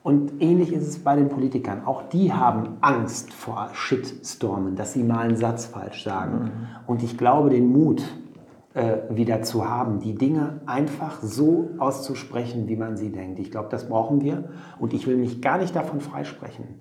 [0.02, 1.84] Und ähnlich ist es bei den Politikern.
[1.84, 6.44] Auch die haben Angst vor Shitstormen, dass sie mal einen Satz falsch sagen.
[6.44, 6.50] Mhm.
[6.88, 8.02] Und ich glaube, den Mut
[8.74, 13.38] äh, wieder zu haben, die Dinge einfach so auszusprechen, wie man sie denkt.
[13.38, 14.48] Ich glaube, das brauchen wir.
[14.80, 16.80] Und ich will mich gar nicht davon freisprechen.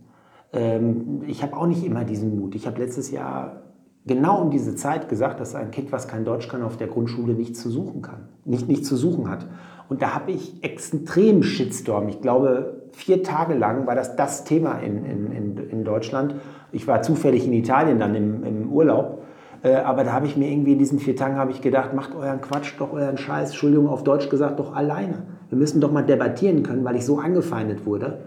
[0.52, 2.56] Ähm, ich habe auch nicht immer diesen Mut.
[2.56, 3.62] Ich habe letztes Jahr
[4.06, 7.34] genau um diese Zeit gesagt, dass ein Kind, was kein Deutsch kann, auf der Grundschule
[7.34, 9.48] nichts zu suchen kann, nicht, nicht zu suchen hat.
[9.90, 12.08] Und da habe ich extrem Shitstorm.
[12.08, 16.36] Ich glaube, vier Tage lang war das das Thema in, in, in Deutschland.
[16.72, 19.24] Ich war zufällig in Italien dann im, im Urlaub.
[19.64, 22.16] Äh, aber da habe ich mir irgendwie in diesen vier Tagen habe ich gedacht, macht
[22.16, 25.24] euren Quatsch doch euren Scheiß, Entschuldigung auf Deutsch gesagt, doch alleine.
[25.50, 28.20] Wir müssen doch mal debattieren können, weil ich so angefeindet wurde.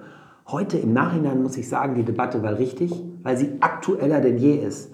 [0.46, 4.57] Heute im Nachhinein muss ich sagen, die Debatte war richtig, weil sie aktueller denn je
[4.57, 4.92] ist.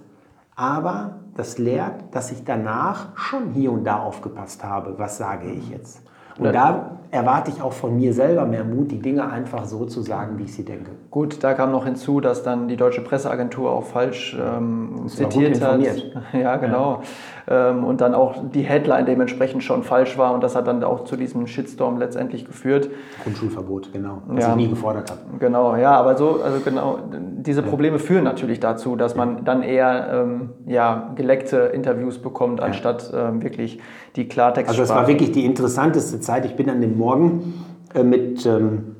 [0.54, 5.70] Aber das lehrt, dass ich danach schon hier und da aufgepasst habe, was sage ich
[5.70, 6.02] jetzt.
[6.38, 10.00] Und da erwarte ich auch von mir selber mehr Mut, die Dinge einfach so zu
[10.02, 10.92] sagen, wie ich sie denke.
[11.10, 15.80] Gut, da kam noch hinzu, dass dann die deutsche Presseagentur auch falsch ähm, zitiert hat.
[16.32, 17.02] Ja, genau.
[17.48, 17.70] Ja.
[17.70, 21.04] Ähm, und dann auch die Headline dementsprechend schon falsch war und das hat dann auch
[21.04, 22.90] zu diesem Shitstorm letztendlich geführt.
[23.24, 24.22] Grundschulverbot, genau.
[24.26, 25.20] Was ja, ich nie gefordert habe.
[25.40, 28.02] Genau, ja, aber so, also genau, diese Probleme ja.
[28.02, 33.80] führen natürlich dazu, dass man dann eher ähm, ja, geleckte Interviews bekommt, anstatt ähm, wirklich
[34.14, 34.70] die Klartext.
[34.70, 36.44] Also das war wirklich die interessanteste Zeit.
[36.44, 37.54] Ich bin an dem Morgen
[37.94, 38.94] äh, mit ähm,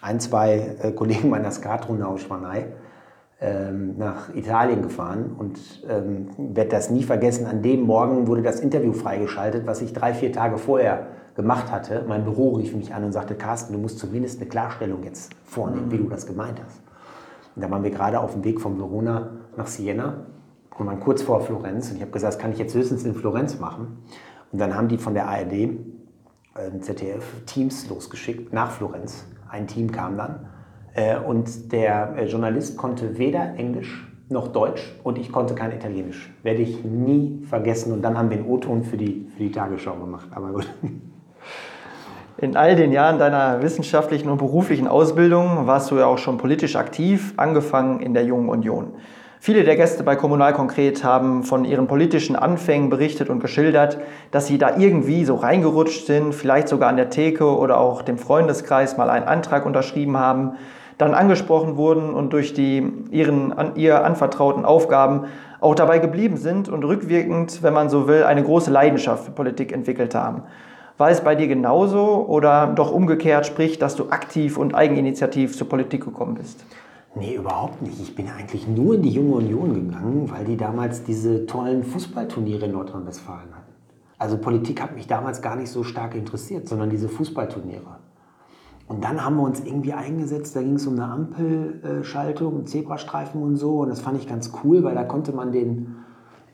[0.00, 2.66] ein, zwei äh, Kollegen meiner Skatrunde aus Schwanei
[3.40, 7.46] ähm, nach Italien gefahren und ähm, werde das nie vergessen.
[7.46, 12.04] An dem Morgen wurde das Interview freigeschaltet, was ich drei, vier Tage vorher gemacht hatte.
[12.08, 15.90] Mein Büro rief mich an und sagte, Carsten, du musst zumindest eine Klarstellung jetzt vornehmen,
[15.90, 16.80] wie du das gemeint hast.
[17.54, 20.26] Und da waren wir gerade auf dem Weg von Verona nach Siena
[20.78, 21.90] und waren kurz vor Florenz.
[21.90, 23.98] Und ich habe gesagt, das kann ich jetzt höchstens in Florenz machen.
[24.50, 25.70] Und dann haben die von der ARD,
[26.54, 29.26] äh, ZDF, Teams losgeschickt nach Florenz.
[29.48, 30.48] Ein Team kam dann.
[30.94, 36.30] Äh, und der äh, Journalist konnte weder Englisch noch Deutsch und ich konnte kein Italienisch.
[36.42, 37.92] Werde ich nie vergessen.
[37.92, 40.28] Und dann haben wir einen O-Ton für die, für die Tagesschau gemacht.
[40.32, 40.68] Aber gut.
[42.40, 46.76] In all den Jahren deiner wissenschaftlichen und beruflichen Ausbildung warst du ja auch schon politisch
[46.76, 48.92] aktiv, angefangen in der Jungen Union.
[49.40, 53.98] Viele der Gäste bei Kommunal Konkret haben von ihren politischen Anfängen berichtet und geschildert,
[54.32, 58.18] dass sie da irgendwie so reingerutscht sind, vielleicht sogar an der Theke oder auch dem
[58.18, 60.56] Freundeskreis mal einen Antrag unterschrieben haben,
[60.98, 65.26] dann angesprochen wurden und durch die ihren, an, ihr anvertrauten Aufgaben
[65.60, 69.72] auch dabei geblieben sind und rückwirkend, wenn man so will, eine große Leidenschaft für Politik
[69.72, 70.42] entwickelt haben.
[70.98, 75.68] War es bei dir genauso oder doch umgekehrt, sprich, dass du aktiv und eigeninitiativ zur
[75.68, 76.64] Politik gekommen bist?
[77.14, 78.00] Nee, überhaupt nicht.
[78.00, 82.66] Ich bin eigentlich nur in die Junge Union gegangen, weil die damals diese tollen Fußballturniere
[82.66, 83.72] in Nordrhein-Westfalen hatten.
[84.18, 87.98] Also Politik hat mich damals gar nicht so stark interessiert, sondern diese Fußballturniere.
[88.88, 93.56] Und dann haben wir uns irgendwie eingesetzt, da ging es um eine Ampelschaltung, Zebrastreifen und
[93.56, 93.80] so.
[93.80, 95.96] Und das fand ich ganz cool, weil da konnte man den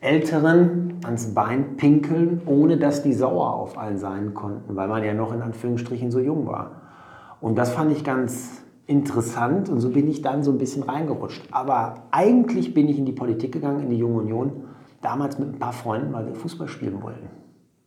[0.01, 5.15] Älteren ans Bein pinkeln, ohne dass die sauer auf allen sein konnten, weil man ja
[5.15, 6.73] noch in Anführungsstrichen so jung war.
[7.41, 11.43] Und das fand ich ganz, interessant und so bin ich dann so ein bisschen reingerutscht.
[11.51, 14.53] Aber eigentlich bin ich in die Politik gegangen, in die Junge Union,
[15.01, 17.29] damals mit ein paar Freunden, weil wir Fußball spielen wollten.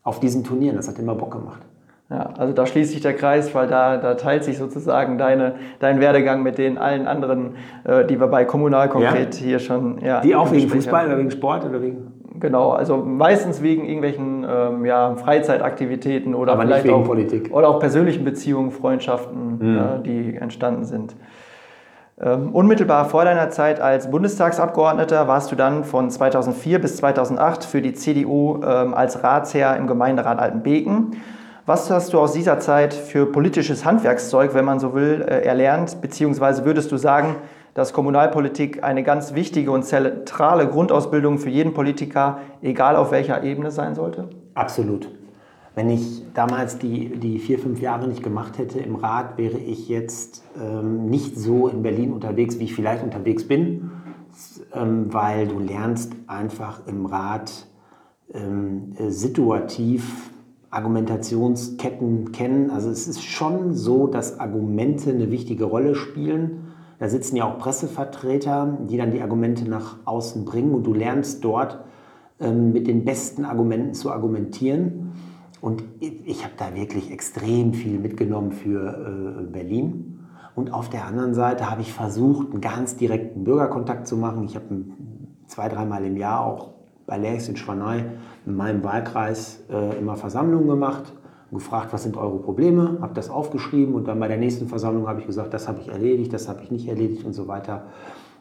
[0.04, 1.62] Auf diesen Turnieren, das hat immer Bock gemacht.
[2.10, 6.00] Ja, also da schließt sich der Kreis, weil da, da teilt sich sozusagen deine, dein
[6.00, 9.46] Werdegang mit den allen anderen, äh, die wir bei Kommunal konkret ja.
[9.46, 10.00] hier schon.
[10.00, 12.07] Ja, die auch wegen Fußball oder wegen Sport oder wegen.
[12.40, 17.54] Genau, also meistens wegen irgendwelchen ähm, ja, Freizeitaktivitäten oder Aber vielleicht auch, Politik.
[17.54, 19.76] oder auch persönlichen Beziehungen, Freundschaften, mhm.
[19.76, 21.16] ja, die entstanden sind.
[22.20, 27.82] Ähm, unmittelbar vor deiner Zeit als Bundestagsabgeordneter warst du dann von 2004 bis 2008 für
[27.82, 31.18] die CDU ähm, als Ratsherr im Gemeinderat Altenbeken.
[31.68, 36.02] Was hast du aus dieser Zeit für politisches Handwerkszeug, wenn man so will, äh, erlernt?
[36.02, 37.36] Beziehungsweise würdest du sagen,
[37.78, 43.70] dass Kommunalpolitik eine ganz wichtige und zentrale Grundausbildung für jeden Politiker, egal auf welcher Ebene
[43.70, 44.30] sein sollte?
[44.56, 45.12] Absolut.
[45.76, 49.90] Wenn ich damals die, die vier, fünf Jahre nicht gemacht hätte im Rat, wäre ich
[49.90, 53.92] jetzt ähm, nicht so in Berlin unterwegs, wie ich vielleicht unterwegs bin.
[54.74, 57.68] ähm, weil du lernst einfach im Rat
[58.34, 60.32] ähm, situativ
[60.72, 62.72] Argumentationsketten kennen.
[62.72, 66.67] Also es ist schon so, dass Argumente eine wichtige Rolle spielen.
[67.00, 71.44] Da sitzen ja auch Pressevertreter, die dann die Argumente nach außen bringen und du lernst
[71.44, 71.80] dort
[72.40, 75.12] ähm, mit den besten Argumenten zu argumentieren.
[75.62, 80.20] Und ich habe da wirklich extrem viel mitgenommen für äh, Berlin.
[80.56, 84.44] Und auf der anderen Seite habe ich versucht, einen ganz direkten Bürgerkontakt zu machen.
[84.44, 84.86] Ich habe
[85.46, 86.74] zwei, dreimal im Jahr auch
[87.06, 88.06] bei Lärchs in Schwanei
[88.46, 91.14] in meinem Wahlkreis äh, immer Versammlungen gemacht
[91.52, 95.22] gefragt, was sind eure Probleme, habe das aufgeschrieben und dann bei der nächsten Versammlung habe
[95.22, 97.88] ich gesagt, das habe ich erledigt, das habe ich nicht erledigt und so weiter.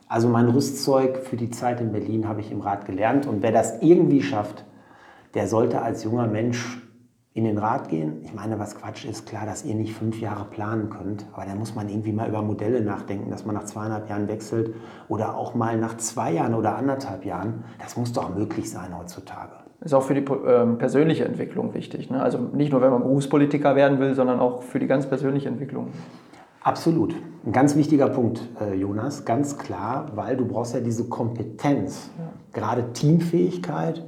[0.09, 3.53] Also mein Rüstzeug für die Zeit in Berlin habe ich im Rat gelernt und wer
[3.53, 4.65] das irgendwie schafft,
[5.35, 6.83] der sollte als junger Mensch
[7.37, 8.23] in den Rat gehen.
[8.25, 11.55] Ich meine, was Quatsch ist, klar, dass ihr nicht fünf Jahre planen könnt, aber da
[11.55, 14.75] muss man irgendwie mal über Modelle nachdenken, dass man nach zweieinhalb Jahren wechselt
[15.09, 17.65] oder auch mal nach zwei Jahren oder anderthalb Jahren.
[17.79, 19.66] Das muss doch möglich sein heutzutage.
[19.81, 22.11] Ist auch für die äh, persönliche Entwicklung wichtig.
[22.11, 22.21] Ne?
[22.21, 25.89] Also nicht nur, wenn man Berufspolitiker werden will, sondern auch für die ganz persönliche Entwicklung.
[26.63, 27.15] Absolut.
[27.45, 32.33] Ein ganz wichtiger Punkt, äh, Jonas, ganz klar, weil du brauchst ja diese Kompetenz, ja.
[32.53, 34.03] gerade Teamfähigkeit,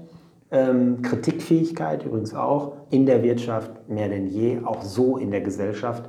[0.50, 6.08] ähm, Kritikfähigkeit übrigens auch in der Wirtschaft mehr denn je, auch so in der Gesellschaft.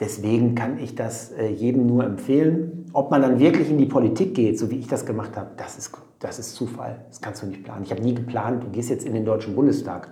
[0.00, 2.86] Deswegen kann ich das äh, jedem nur empfehlen.
[2.94, 5.76] Ob man dann wirklich in die Politik geht, so wie ich das gemacht habe, das
[5.76, 7.04] ist, das ist Zufall.
[7.08, 7.84] Das kannst du nicht planen.
[7.84, 10.08] Ich habe nie geplant, du gehst jetzt in den Deutschen Bundestag.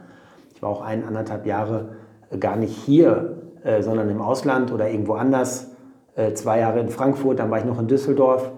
[0.54, 1.96] Ich war auch ein, anderthalb Jahre
[2.30, 5.72] äh, gar nicht hier, äh, sondern im Ausland oder irgendwo anders.
[6.34, 8.50] Zwei Jahre in Frankfurt, dann war ich noch in Düsseldorf.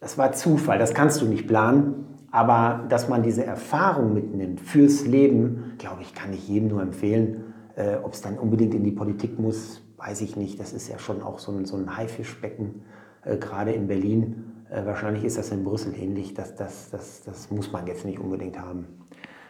[0.00, 2.18] Das war Zufall, das kannst du nicht planen.
[2.32, 7.54] Aber dass man diese Erfahrung mitnimmt fürs Leben, glaube ich, kann ich jedem nur empfehlen.
[8.02, 10.60] Ob es dann unbedingt in die Politik muss, weiß ich nicht.
[10.60, 12.82] Das ist ja schon auch so ein, so ein Haifischbecken,
[13.24, 14.52] äh, gerade in Berlin.
[14.70, 16.34] Äh, wahrscheinlich ist das in Brüssel ähnlich.
[16.34, 18.86] Das, das, das, das muss man jetzt nicht unbedingt haben.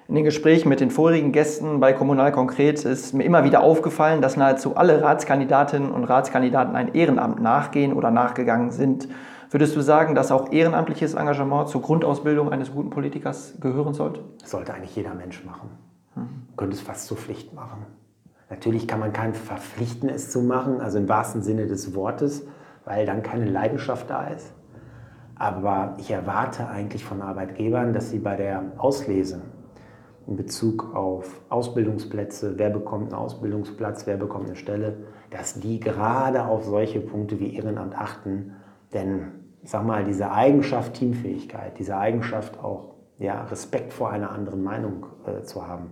[0.08, 4.22] In den Gesprächen mit den vorigen Gästen bei Kommunal Konkret ist mir immer wieder aufgefallen,
[4.22, 9.08] dass nahezu alle Ratskandidatinnen und Ratskandidaten ein Ehrenamt nachgehen oder nachgegangen sind.
[9.50, 14.20] Würdest du sagen, dass auch ehrenamtliches Engagement zur Grundausbildung eines guten Politikers gehören sollte?
[14.40, 15.70] Das sollte eigentlich jeder Mensch machen.
[16.14, 16.56] Mhm.
[16.56, 17.84] Könnte es fast zur Pflicht machen.
[18.48, 22.46] Natürlich kann man keinen verpflichten, es zu machen, also im wahrsten Sinne des Wortes,
[22.84, 24.52] weil dann keine Leidenschaft da ist.
[25.34, 29.42] Aber ich erwarte eigentlich von Arbeitgebern, dass sie bei der Auslese
[30.26, 34.96] in Bezug auf Ausbildungsplätze, wer bekommt einen Ausbildungsplatz, wer bekommt eine Stelle,
[35.30, 38.52] dass die gerade auf solche Punkte wie Ehrenamt achten
[38.92, 45.06] denn sag mal, diese Eigenschaft Teamfähigkeit, diese Eigenschaft auch ja, Respekt vor einer anderen Meinung
[45.26, 45.90] äh, zu haben,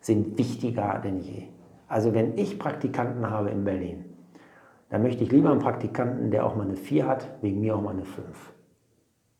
[0.00, 1.48] sind wichtiger denn je.
[1.90, 4.04] Also wenn ich Praktikanten habe in Berlin,
[4.90, 7.82] dann möchte ich lieber einen Praktikanten, der auch mal eine 4 hat, wegen mir auch
[7.82, 8.54] mal eine 5.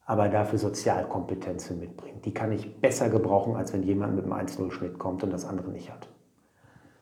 [0.04, 2.24] Aber dafür Sozialkompetenzen mitbringt.
[2.24, 5.70] Die kann ich besser gebrauchen, als wenn jemand mit einem 1-0-Schnitt kommt und das andere
[5.70, 6.08] nicht hat.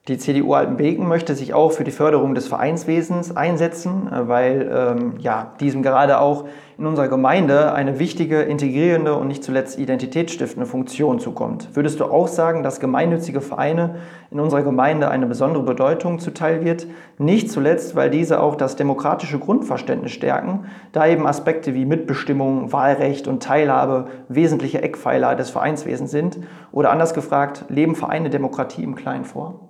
[0.08, 5.14] Die CDU Altenbeken möchte sich auch für die Förderung des Vereinswesens einsetzen, äh, weil ähm,
[5.18, 6.46] ja, diesem gerade auch
[6.78, 11.76] in unserer Gemeinde eine wichtige, integrierende und nicht zuletzt identitätsstiftende Funktion zukommt.
[11.76, 13.96] Würdest du auch sagen, dass gemeinnützige Vereine
[14.30, 16.86] in unserer Gemeinde eine besondere Bedeutung zuteil wird?
[17.18, 23.28] Nicht zuletzt, weil diese auch das demokratische Grundverständnis stärken, da eben Aspekte wie Mitbestimmung, Wahlrecht
[23.28, 26.38] und Teilhabe wesentliche Eckpfeiler des Vereinswesens sind?
[26.72, 29.67] Oder anders gefragt, leben Vereine Demokratie im Kleinen vor?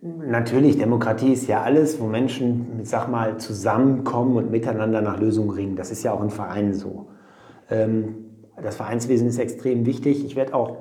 [0.00, 5.50] Natürlich, Demokratie ist ja alles, wo Menschen, ich sag mal, zusammenkommen und miteinander nach Lösungen
[5.50, 5.76] ringen.
[5.76, 7.08] Das ist ja auch in Vereinen so.
[7.68, 8.14] Ähm,
[8.62, 10.24] das Vereinswesen ist extrem wichtig.
[10.24, 10.76] Ich werde auch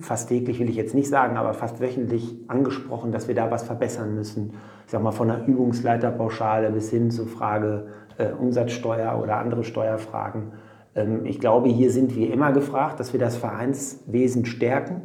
[0.00, 3.62] fast täglich, will ich jetzt nicht sagen, aber fast wöchentlich angesprochen, dass wir da was
[3.62, 4.52] verbessern müssen.
[4.84, 7.86] Ich sag mal, von der Übungsleiterpauschale bis hin zur Frage
[8.18, 10.52] äh, Umsatzsteuer oder andere Steuerfragen.
[10.94, 15.02] Ähm, ich glaube, hier sind wir immer gefragt, dass wir das Vereinswesen stärken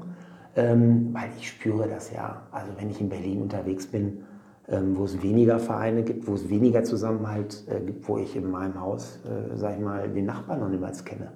[0.55, 2.43] ähm, weil ich spüre das ja.
[2.51, 4.23] Also wenn ich in Berlin unterwegs bin,
[4.67, 8.49] ähm, wo es weniger Vereine gibt, wo es weniger Zusammenhalt äh, gibt, wo ich in
[8.49, 11.31] meinem Haus, äh, sag ich mal, den Nachbarn noch niemals kenne.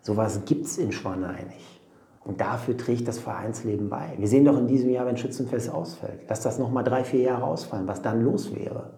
[0.00, 1.80] Sowas gibt es in Schwanei nicht.
[2.24, 4.12] Und dafür trägt das Vereinsleben bei.
[4.18, 7.44] Wir sehen doch in diesem Jahr, wenn Schützenfest ausfällt, dass das nochmal drei, vier Jahre
[7.44, 8.90] ausfallen, was dann los wäre.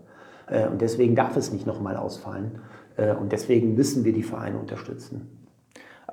[0.47, 2.59] Äh, und deswegen darf es nicht nochmal ausfallen.
[2.97, 5.40] Äh, und deswegen müssen wir die Vereine unterstützen.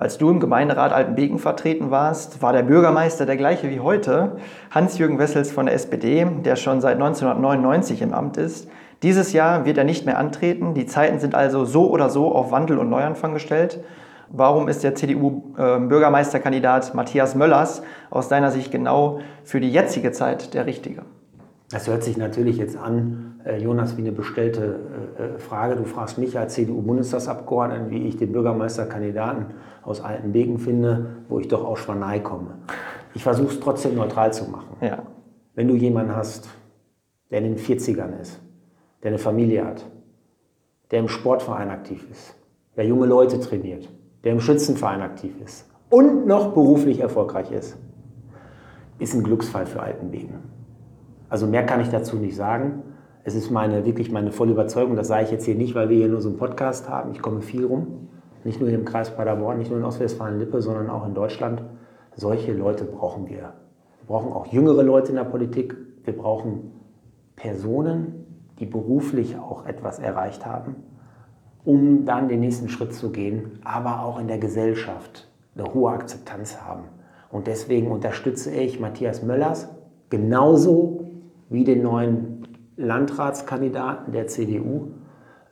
[0.00, 4.36] Als du im Gemeinderat Altenbeken vertreten warst, war der Bürgermeister der gleiche wie heute,
[4.70, 8.70] Hans-Jürgen Wessels von der SPD, der schon seit 1999 im Amt ist.
[9.02, 10.74] Dieses Jahr wird er nicht mehr antreten.
[10.74, 13.82] Die Zeiten sind also so oder so auf Wandel und Neuanfang gestellt.
[14.28, 20.66] Warum ist der CDU-Bürgermeisterkandidat Matthias Möllers aus deiner Sicht genau für die jetzige Zeit der
[20.66, 21.02] richtige?
[21.70, 24.80] Das hört sich natürlich jetzt an, äh, Jonas, wie eine bestellte
[25.18, 25.76] äh, Frage.
[25.76, 29.46] Du fragst mich als CDU-Bundestagsabgeordneten, wie ich den Bürgermeisterkandidaten
[29.82, 32.58] aus Altenbeken finde, wo ich doch aus Schwanei komme.
[33.14, 34.76] Ich versuche es trotzdem neutral zu machen.
[34.80, 35.02] Ja.
[35.54, 36.48] Wenn du jemanden hast,
[37.30, 38.40] der in den 40ern ist,
[39.02, 39.84] der eine Familie hat,
[40.90, 42.34] der im Sportverein aktiv ist,
[42.76, 43.88] der junge Leute trainiert,
[44.24, 47.76] der im Schützenverein aktiv ist und noch beruflich erfolgreich ist,
[48.98, 50.57] ist ein Glücksfall für Altenbeken.
[51.28, 52.82] Also mehr kann ich dazu nicht sagen.
[53.24, 55.96] Es ist meine, wirklich meine volle Überzeugung, das sage ich jetzt hier nicht, weil wir
[55.96, 57.10] hier nur so einen Podcast haben.
[57.12, 58.08] Ich komme viel rum,
[58.44, 61.62] nicht nur hier im Kreis Paderborn, nicht nur in Ostwestfalen-Lippe, sondern auch in Deutschland.
[62.16, 63.36] Solche Leute brauchen wir.
[63.36, 65.76] Wir brauchen auch jüngere Leute in der Politik.
[66.04, 66.72] Wir brauchen
[67.36, 68.24] Personen,
[68.58, 70.76] die beruflich auch etwas erreicht haben,
[71.64, 76.62] um dann den nächsten Schritt zu gehen, aber auch in der Gesellschaft eine hohe Akzeptanz
[76.62, 76.84] haben.
[77.30, 79.68] Und deswegen unterstütze ich Matthias Möllers
[80.08, 81.07] genauso
[81.48, 84.92] wie den neuen Landratskandidaten der CDU.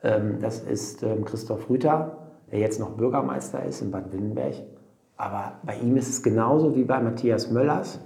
[0.03, 2.17] Ähm, das ist ähm, Christoph Rüther,
[2.51, 4.55] der jetzt noch Bürgermeister ist in Bad Willenberg.
[5.17, 7.99] Aber bei ihm ist es genauso wie bei Matthias Möllers.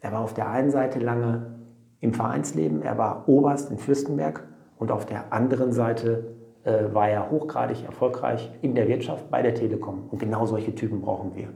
[0.00, 1.52] Er war auf der einen Seite lange
[2.00, 4.42] im Vereinsleben, er war Oberst in Fürstenberg
[4.76, 9.54] und auf der anderen Seite äh, war er hochgradig erfolgreich in der Wirtschaft bei der
[9.54, 10.08] Telekom.
[10.10, 11.48] Und genau solche Typen brauchen wir.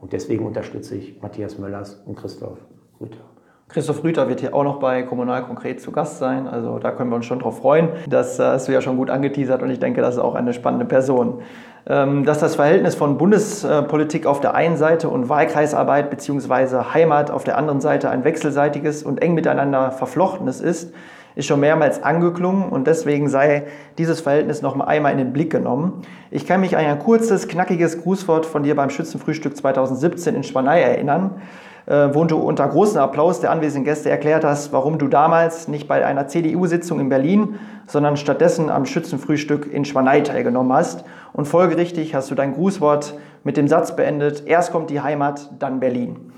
[0.00, 2.58] Und deswegen unterstütze ich Matthias Möllers und Christoph
[3.00, 3.33] Rüther.
[3.68, 6.46] Christoph Rüther wird hier auch noch bei Kommunal konkret zu Gast sein.
[6.46, 7.88] Also da können wir uns schon drauf freuen.
[8.08, 10.52] Das äh, hast du ja schon gut angeteasert und ich denke, das ist auch eine
[10.52, 11.40] spannende Person.
[11.86, 16.92] Ähm, dass das Verhältnis von Bundespolitik auf der einen Seite und Wahlkreisarbeit bzw.
[16.94, 20.94] Heimat auf der anderen Seite ein wechselseitiges und eng miteinander verflochtenes ist,
[21.34, 23.64] ist schon mehrmals angeklungen und deswegen sei
[23.98, 26.02] dieses Verhältnis noch einmal in den Blick genommen.
[26.30, 30.80] Ich kann mich an ein kurzes, knackiges Grußwort von dir beim Schützenfrühstück 2017 in Spanei
[30.80, 31.42] erinnern
[31.86, 35.86] äh, wo du unter großem Applaus der anwesenden Gäste erklärt hast, warum du damals nicht
[35.86, 41.04] bei einer CDU-Sitzung in Berlin, sondern stattdessen am Schützenfrühstück in Schwanei teilgenommen hast.
[41.32, 45.80] Und folgerichtig hast du dein Grußwort mit dem Satz beendet, erst kommt die Heimat, dann
[45.80, 46.32] Berlin.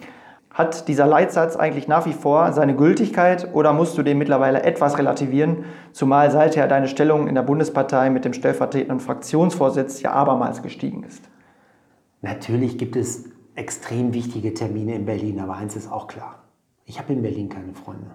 [0.50, 4.98] Hat dieser Leitsatz eigentlich nach wie vor seine Gültigkeit oder musst du den mittlerweile etwas
[4.98, 11.04] relativieren, zumal seither deine Stellung in der Bundespartei mit dem stellvertretenden Fraktionsvorsitz ja abermals gestiegen
[11.04, 11.28] ist?
[12.22, 16.44] Natürlich gibt es extrem wichtige Termine in Berlin, aber eins ist auch klar.
[16.84, 18.12] Ich habe in Berlin keine Freunde.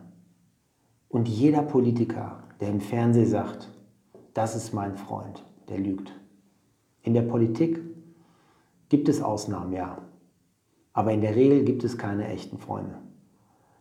[1.09, 3.69] Und jeder Politiker, der im Fernsehen sagt,
[4.33, 6.13] das ist mein Freund, der lügt.
[7.01, 7.81] In der Politik
[8.87, 9.97] gibt es Ausnahmen, ja.
[10.93, 12.99] Aber in der Regel gibt es keine echten Freunde.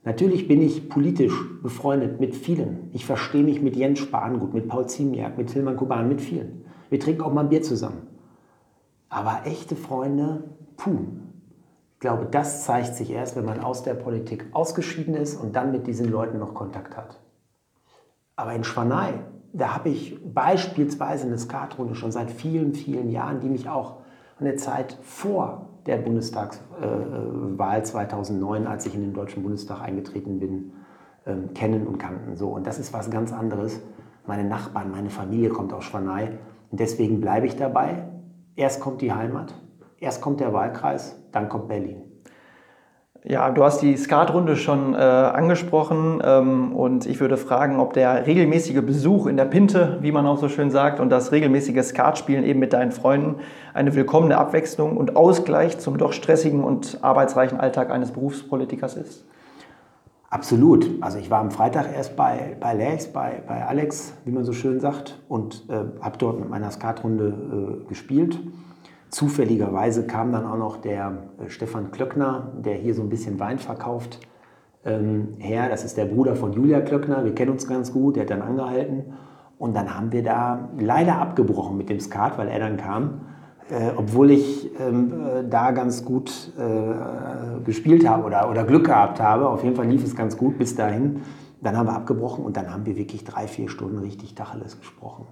[0.03, 2.89] Natürlich bin ich politisch befreundet mit vielen.
[2.93, 6.65] Ich verstehe mich mit Jens Spahn gut, mit Paul Ziemiak, mit Tilman Kuban, mit vielen.
[6.89, 8.07] Wir trinken auch mal ein Bier zusammen.
[9.11, 10.45] Aber echte Freunde,
[10.77, 11.07] puh,
[12.01, 15.87] glaube, das zeigt sich erst, wenn man aus der Politik ausgeschieden ist und dann mit
[15.87, 17.21] diesen Leuten noch Kontakt hat.
[18.37, 19.13] Aber in Schwanei,
[19.53, 23.99] da habe ich beispielsweise eine Skatrunde schon seit vielen, vielen Jahren, die mich auch
[24.39, 30.73] in der Zeit vor der Bundestagswahl 2009, als ich in den Deutschen Bundestag eingetreten bin,
[31.27, 32.37] ähm, kennen und kannten.
[32.37, 33.81] So, und das ist was ganz anderes.
[34.27, 36.39] Meine Nachbarn, meine Familie kommt aus Schwanei
[36.71, 38.05] und deswegen bleibe ich dabei.
[38.57, 39.55] Erst kommt die Heimat
[40.01, 42.03] Erst kommt der Wahlkreis, dann kommt Berlin.
[43.23, 48.27] Ja, du hast die Skatrunde schon äh, angesprochen ähm, und ich würde fragen, ob der
[48.27, 52.45] regelmäßige Besuch in der Pinte, wie man auch so schön sagt, und das regelmäßige Skatspielen
[52.45, 53.37] eben mit deinen Freunden
[53.75, 59.27] eine willkommene Abwechslung und Ausgleich zum doch stressigen und arbeitsreichen Alltag eines Berufspolitikers ist.
[60.31, 60.89] Absolut.
[61.03, 64.55] Also ich war am Freitag erst bei, bei Lex, bei, bei Alex, wie man so
[64.55, 68.39] schön sagt, und äh, habe dort mit meiner Skatrunde äh, gespielt.
[69.11, 73.59] Zufälligerweise kam dann auch noch der äh, Stefan Klöckner, der hier so ein bisschen Wein
[73.59, 74.21] verkauft,
[74.85, 75.69] ähm, her.
[75.69, 77.25] Das ist der Bruder von Julia Klöckner.
[77.25, 78.17] Wir kennen uns ganz gut.
[78.17, 79.13] Der hat dann angehalten.
[79.59, 83.21] Und dann haben wir da leider abgebrochen mit dem Skat, weil er dann kam.
[83.69, 89.21] Äh, obwohl ich ähm, äh, da ganz gut äh, gespielt habe oder, oder Glück gehabt
[89.21, 89.49] habe.
[89.49, 91.21] Auf jeden Fall lief es ganz gut bis dahin.
[91.61, 95.27] Dann haben wir abgebrochen und dann haben wir wirklich drei, vier Stunden richtig Tacheles gesprochen.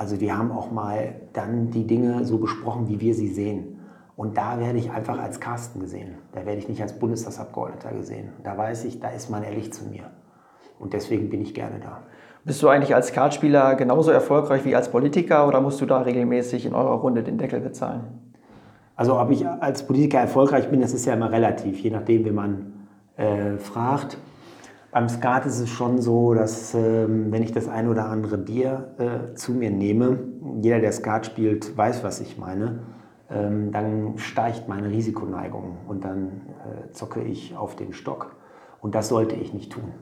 [0.00, 3.80] Also wir haben auch mal dann die Dinge so besprochen, wie wir sie sehen.
[4.16, 6.14] Und da werde ich einfach als Carsten gesehen.
[6.32, 8.30] Da werde ich nicht als Bundestagsabgeordneter gesehen.
[8.42, 10.04] Da weiß ich, da ist man ehrlich zu mir.
[10.78, 11.98] Und deswegen bin ich gerne da.
[12.46, 16.64] Bist du eigentlich als Kartspieler genauso erfolgreich wie als Politiker oder musst du da regelmäßig
[16.64, 18.32] in eurer Runde den Deckel bezahlen?
[18.96, 22.30] Also ob ich als Politiker erfolgreich bin, das ist ja immer relativ, je nachdem, wie
[22.30, 22.72] man
[23.18, 24.16] äh, fragt.
[24.92, 28.94] Beim Skat ist es schon so, dass ähm, wenn ich das ein oder andere Bier
[28.98, 30.18] äh, zu mir nehme,
[30.60, 32.80] jeder, der Skat spielt, weiß, was ich meine,
[33.30, 38.34] ähm, dann steigt meine Risikoneigung und dann äh, zocke ich auf den Stock.
[38.80, 39.92] Und das sollte ich nicht tun.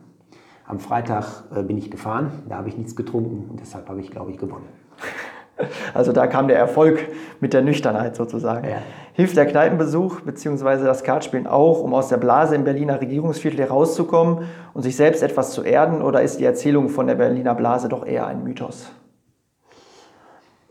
[0.64, 4.10] Am Freitag äh, bin ich gefahren, da habe ich nichts getrunken und deshalb habe ich,
[4.10, 4.68] glaube ich, gewonnen.
[5.94, 7.08] Also da kam der Erfolg
[7.40, 8.68] mit der Nüchternheit sozusagen.
[8.68, 8.76] Ja.
[9.12, 10.84] Hilft der Kneipenbesuch bzw.
[10.84, 15.52] das Kartspielen auch, um aus der Blase im Berliner Regierungsviertel herauszukommen und sich selbst etwas
[15.52, 16.02] zu erden?
[16.02, 18.90] Oder ist die Erzählung von der Berliner Blase doch eher ein Mythos?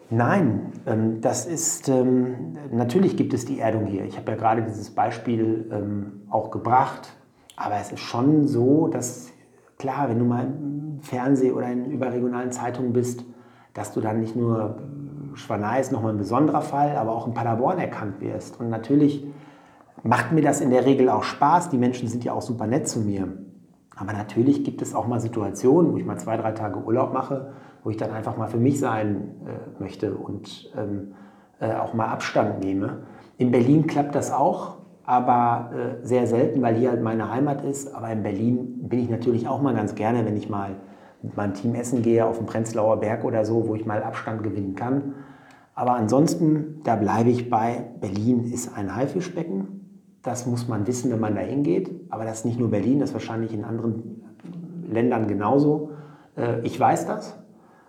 [0.09, 4.05] Nein, ähm, das ist, ähm, natürlich gibt es die Erdung hier.
[4.05, 7.13] Ich habe ja gerade dieses Beispiel ähm, auch gebracht.
[7.57, 9.31] Aber es ist schon so, dass,
[9.79, 13.25] klar, wenn du mal im Fernsehen oder in überregionalen Zeitungen bist,
[13.77, 14.79] dass du dann nicht nur
[15.35, 18.59] Schwanei ist nochmal ein besonderer Fall, aber auch in Paderborn erkannt wirst.
[18.59, 19.23] Und natürlich
[20.01, 21.69] macht mir das in der Regel auch Spaß.
[21.69, 23.27] Die Menschen sind ja auch super nett zu mir.
[23.95, 27.51] Aber natürlich gibt es auch mal Situationen, wo ich mal zwei, drei Tage Urlaub mache,
[27.83, 31.13] wo ich dann einfach mal für mich sein äh, möchte und ähm,
[31.59, 33.03] äh, auch mal Abstand nehme.
[33.37, 37.93] In Berlin klappt das auch, aber äh, sehr selten, weil hier halt meine Heimat ist.
[37.93, 40.77] Aber in Berlin bin ich natürlich auch mal ganz gerne, wenn ich mal
[41.21, 44.43] mit meinem Team essen gehe auf dem Prenzlauer Berg oder so, wo ich mal Abstand
[44.43, 45.15] gewinnen kann.
[45.75, 50.09] Aber ansonsten, da bleibe ich bei, Berlin ist ein Haifischbecken.
[50.23, 51.91] Das muss man wissen, wenn man da hingeht.
[52.09, 54.23] Aber das ist nicht nur Berlin, das ist wahrscheinlich in anderen
[54.89, 55.91] Ländern genauso.
[56.35, 57.37] Äh, ich weiß das,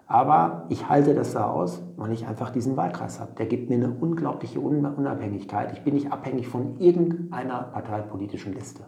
[0.07, 3.33] aber ich halte das da aus, weil ich einfach diesen Wahlkreis habe.
[3.39, 5.73] Der gibt mir eine unglaubliche Unabhängigkeit.
[5.73, 8.85] Ich bin nicht abhängig von irgendeiner parteipolitischen Liste.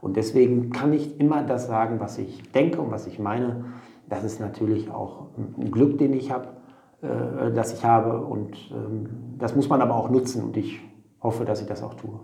[0.00, 3.64] Und deswegen kann ich immer das sagen, was ich denke und was ich meine.
[4.08, 6.48] Das ist natürlich auch ein Glück, den ich habe
[7.02, 8.18] äh, das ich habe.
[8.18, 10.80] Und ähm, das muss man aber auch nutzen und ich
[11.22, 12.20] hoffe, dass ich das auch tue.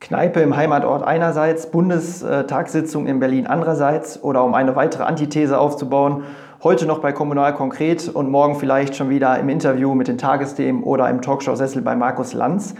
[0.00, 6.24] Kneipe im Heimatort einerseits, Bundestagssitzung in Berlin andererseits oder um eine weitere Antithese aufzubauen,
[6.62, 10.82] heute noch bei Kommunal konkret und morgen vielleicht schon wieder im Interview mit den Tagesthemen
[10.82, 12.74] oder im Talkshow-Sessel bei Markus Lanz.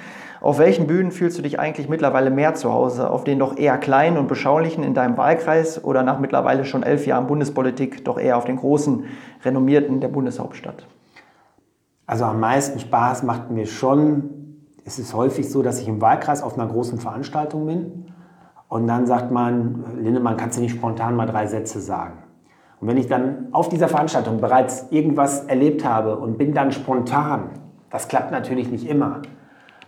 [0.44, 3.08] Auf welchen Bühnen fühlst du dich eigentlich mittlerweile mehr zu Hause?
[3.08, 7.06] Auf den doch eher kleinen und beschaulichen in deinem Wahlkreis oder nach mittlerweile schon elf
[7.06, 9.04] Jahren Bundespolitik doch eher auf den großen,
[9.42, 10.86] renommierten der Bundeshauptstadt?
[12.04, 16.42] Also am meisten Spaß macht mir schon, es ist häufig so, dass ich im Wahlkreis
[16.42, 18.12] auf einer großen Veranstaltung bin
[18.68, 22.18] und dann sagt man, Lindemann, kannst du nicht spontan mal drei Sätze sagen?
[22.82, 27.48] Und wenn ich dann auf dieser Veranstaltung bereits irgendwas erlebt habe und bin dann spontan,
[27.88, 29.22] das klappt natürlich nicht immer,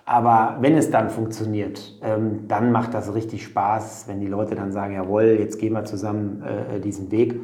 [0.07, 4.73] aber wenn es dann funktioniert, ähm, dann macht das richtig Spaß, wenn die Leute dann
[4.73, 7.41] sagen, jawohl, jetzt gehen wir zusammen äh, diesen Weg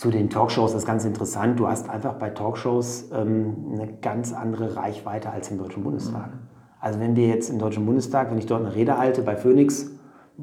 [0.00, 1.60] zu den Talkshows ist ganz interessant.
[1.60, 6.28] Du hast einfach bei Talkshows ähm, eine ganz andere Reichweite als im Deutschen Bundestag.
[6.28, 6.38] Mhm.
[6.80, 9.90] Also wenn wir jetzt im Deutschen Bundestag, wenn ich dort eine Rede halte bei Phoenix,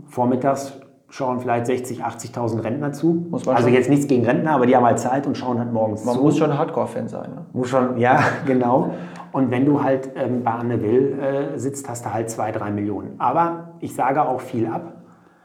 [0.05, 0.76] vormittags
[1.09, 3.27] schauen vielleicht 60, 80.000 Rentner zu.
[3.45, 6.13] also jetzt nichts gegen Rentner, aber die haben halt Zeit und schauen halt morgens Man
[6.13, 6.19] zu.
[6.19, 7.29] Man muss schon Hardcore-Fan sein.
[7.31, 7.45] Ne?
[7.53, 8.91] Muss schon, ja, genau.
[9.31, 12.71] Und wenn du halt ähm, bei Anne Will äh, sitzt, hast du halt zwei, drei
[12.71, 13.15] Millionen.
[13.19, 14.93] Aber ich sage auch viel ab.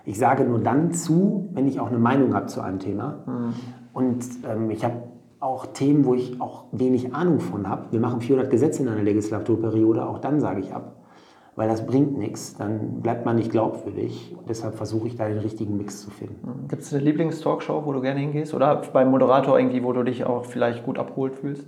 [0.05, 3.19] Ich sage nur dann zu, wenn ich auch eine Meinung habe zu einem Thema.
[3.27, 3.55] Mhm.
[3.93, 4.95] Und ähm, ich habe
[5.39, 7.87] auch Themen, wo ich auch wenig Ahnung von habe.
[7.91, 11.02] Wir machen 400 Gesetze in einer Legislaturperiode, auch dann sage ich ab.
[11.55, 14.35] Weil das bringt nichts, dann bleibt man nicht glaubwürdig.
[14.39, 16.67] Und deshalb versuche ich da den richtigen Mix zu finden.
[16.69, 18.55] Gibt es eine Lieblingstalkshow, wo du gerne hingehst?
[18.55, 21.67] Oder beim Moderator irgendwie, wo du dich auch vielleicht gut abgeholt fühlst?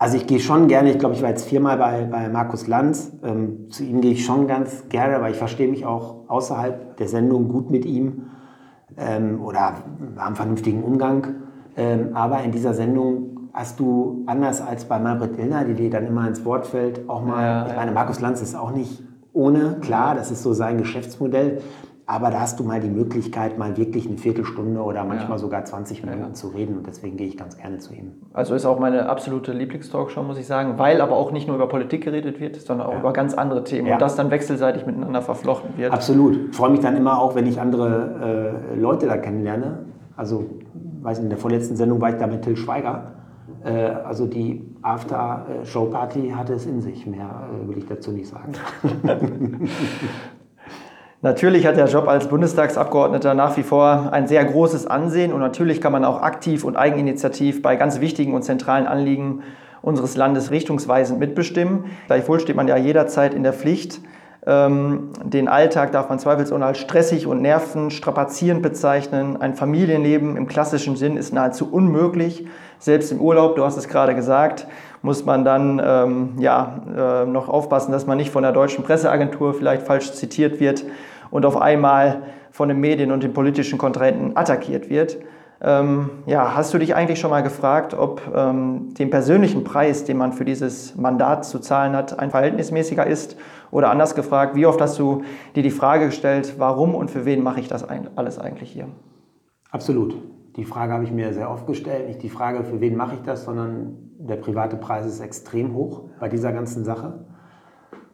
[0.00, 3.10] Also ich gehe schon gerne, ich glaube, ich war jetzt viermal bei, bei Markus Lanz.
[3.24, 7.08] Ähm, zu ihm gehe ich schon ganz gerne, weil ich verstehe mich auch außerhalb der
[7.08, 8.26] Sendung gut mit ihm
[8.96, 9.74] ähm, oder
[10.16, 11.34] haben vernünftigen Umgang.
[11.76, 16.06] Ähm, aber in dieser Sendung hast du, anders als bei Margret Illner, die dir dann
[16.06, 19.76] immer ins Wort fällt, auch mal, ja, ich meine, Markus Lanz ist auch nicht ohne,
[19.80, 21.60] klar, das ist so sein Geschäftsmodell,
[22.06, 25.38] aber da hast du mal die Möglichkeit, mal wirklich eine Viertelstunde oder manchmal ja.
[25.38, 28.12] sogar 20 Minuten zu reden und deswegen gehe ich ganz gerne zu ihm.
[28.32, 31.68] Also ist auch meine absolute Lieblingstalkshow, muss ich sagen, weil aber auch nicht nur über
[31.68, 35.76] Politik geredet wird, sondern auch über ganz andere Themen und das dann wechselseitig miteinander verflochten
[35.76, 35.92] wird.
[35.92, 36.48] Absolut.
[36.50, 39.80] Ich freue mich dann immer auch, wenn ich andere äh, Leute da kennenlerne.
[40.16, 40.46] Also,
[41.02, 43.17] weiß nicht, in der vorletzten Sendung war ich da mit Till Schweiger.
[43.64, 47.06] Äh, also die After-Show-Party hatte es in sich.
[47.06, 48.52] Mehr äh, will ich dazu nicht sagen.
[51.20, 55.80] Natürlich hat der Job als Bundestagsabgeordneter nach wie vor ein sehr großes Ansehen und natürlich
[55.80, 59.42] kann man auch aktiv und eigeninitiativ bei ganz wichtigen und zentralen Anliegen
[59.82, 61.86] unseres Landes richtungsweisend mitbestimmen.
[62.06, 64.00] Gleichwohl steht man ja jederzeit in der Pflicht,
[64.48, 69.36] ähm, den Alltag darf man zweifelsohne als stressig und nervenstrapazierend bezeichnen.
[69.36, 72.46] Ein Familienleben im klassischen Sinn ist nahezu unmöglich.
[72.78, 74.66] Selbst im Urlaub, du hast es gerade gesagt,
[75.02, 79.54] muss man dann ähm, ja, äh, noch aufpassen, dass man nicht von der deutschen Presseagentur
[79.54, 80.84] vielleicht falsch zitiert wird
[81.30, 85.18] und auf einmal von den Medien und den politischen Kontrahenten attackiert wird.
[85.60, 90.16] Ähm, ja, hast du dich eigentlich schon mal gefragt, ob ähm, den persönlichen Preis, den
[90.16, 93.36] man für dieses Mandat zu zahlen hat, ein verhältnismäßiger ist?
[93.70, 95.24] Oder anders gefragt, wie oft hast du
[95.56, 97.84] dir die Frage gestellt, warum und für wen mache ich das
[98.16, 98.86] alles eigentlich hier?
[99.70, 100.16] Absolut.
[100.58, 102.08] Die Frage habe ich mir sehr oft gestellt.
[102.08, 106.10] Nicht die Frage, für wen mache ich das, sondern der private Preis ist extrem hoch
[106.18, 107.24] bei dieser ganzen Sache.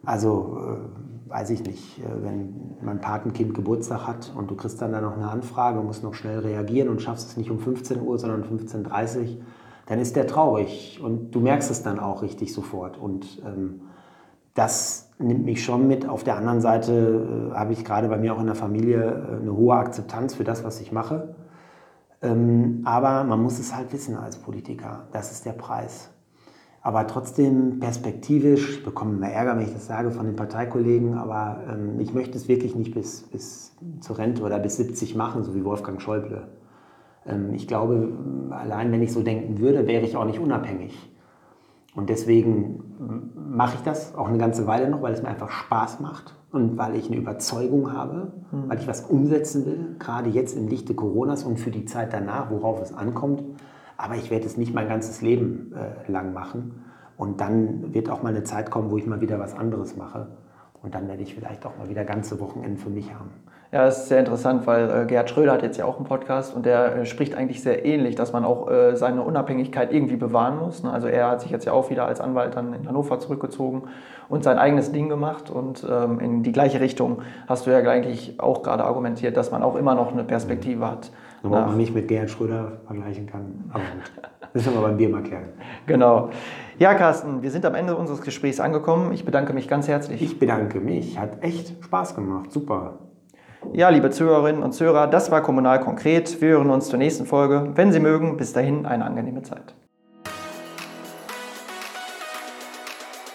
[0.05, 4.91] Also äh, weiß ich nicht, äh, wenn mein Patenkind Geburtstag hat und du kriegst dann
[4.91, 8.19] da noch eine Anfrage musst noch schnell reagieren und schaffst es nicht um 15 Uhr,
[8.19, 9.27] sondern um 15.30 Uhr,
[9.87, 12.99] dann ist der traurig und du merkst es dann auch richtig sofort.
[12.99, 13.81] Und ähm,
[14.53, 16.07] das nimmt mich schon mit.
[16.07, 19.41] Auf der anderen Seite äh, habe ich gerade bei mir auch in der Familie äh,
[19.41, 21.35] eine hohe Akzeptanz für das, was ich mache.
[22.21, 25.07] Ähm, aber man muss es halt wissen als Politiker.
[25.11, 26.09] Das ist der Preis.
[26.81, 31.63] Aber trotzdem perspektivisch, ich bekomme immer Ärger, wenn ich das sage von den Parteikollegen, aber
[31.67, 35.55] ähm, ich möchte es wirklich nicht bis, bis zur Rente oder bis 70 machen, so
[35.55, 36.47] wie Wolfgang Schäuble.
[37.25, 38.13] Ähm, ich glaube,
[38.51, 40.95] allein wenn ich so denken würde, wäre ich auch nicht unabhängig.
[41.95, 42.83] Und deswegen
[43.35, 46.77] mache ich das auch eine ganze Weile noch, weil es mir einfach Spaß macht und
[46.77, 48.69] weil ich eine Überzeugung habe, mhm.
[48.69, 52.49] weil ich was umsetzen will, gerade jetzt im Lichte Coronas und für die Zeit danach,
[52.49, 53.43] worauf es ankommt.
[53.97, 56.83] Aber ich werde es nicht mein ganzes Leben äh, lang machen.
[57.17, 60.27] Und dann wird auch mal eine Zeit kommen, wo ich mal wieder was anderes mache.
[60.81, 63.29] Und dann werde ich vielleicht auch mal wieder ganze Wochenenden für mich haben.
[63.71, 66.55] Ja, das ist sehr interessant, weil äh, Gerhard Schröder hat jetzt ja auch einen Podcast
[66.55, 70.59] und der äh, spricht eigentlich sehr ähnlich, dass man auch äh, seine Unabhängigkeit irgendwie bewahren
[70.59, 70.83] muss.
[70.83, 70.91] Ne?
[70.91, 73.83] Also er hat sich jetzt ja auch wieder als Anwalt dann in Hannover zurückgezogen
[74.29, 78.39] und sein eigenes Ding gemacht und ähm, in die gleiche Richtung hast du ja eigentlich
[78.39, 81.11] auch gerade argumentiert, dass man auch immer noch eine Perspektive hat.
[81.43, 83.65] Wobei man nicht mit Gerhard Schröder vergleichen kann.
[83.71, 84.11] Aber gut.
[84.41, 85.49] Das müssen wir beim Bier mal klären.
[85.85, 86.29] Genau.
[86.79, 89.11] Ja, Carsten, wir sind am Ende unseres Gesprächs angekommen.
[89.13, 90.21] Ich bedanke mich ganz herzlich.
[90.21, 91.19] Ich bedanke mich.
[91.19, 92.51] Hat echt Spaß gemacht.
[92.51, 92.99] Super.
[93.73, 96.41] Ja, liebe Zuhörerinnen und Zuhörer, das war Kommunal konkret.
[96.41, 97.71] Wir hören uns zur nächsten Folge.
[97.75, 99.73] Wenn Sie mögen, bis dahin eine angenehme Zeit.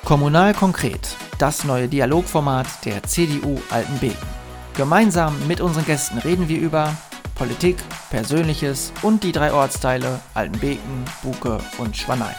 [0.04, 4.40] Kommunal konkret, das neue Dialogformat der CDU Altenbeken.
[4.76, 6.94] Gemeinsam mit unseren Gästen reden wir über
[7.36, 7.76] Politik,
[8.10, 12.34] Persönliches und die drei Ortsteile Altenbeken, Buke und Schwanein.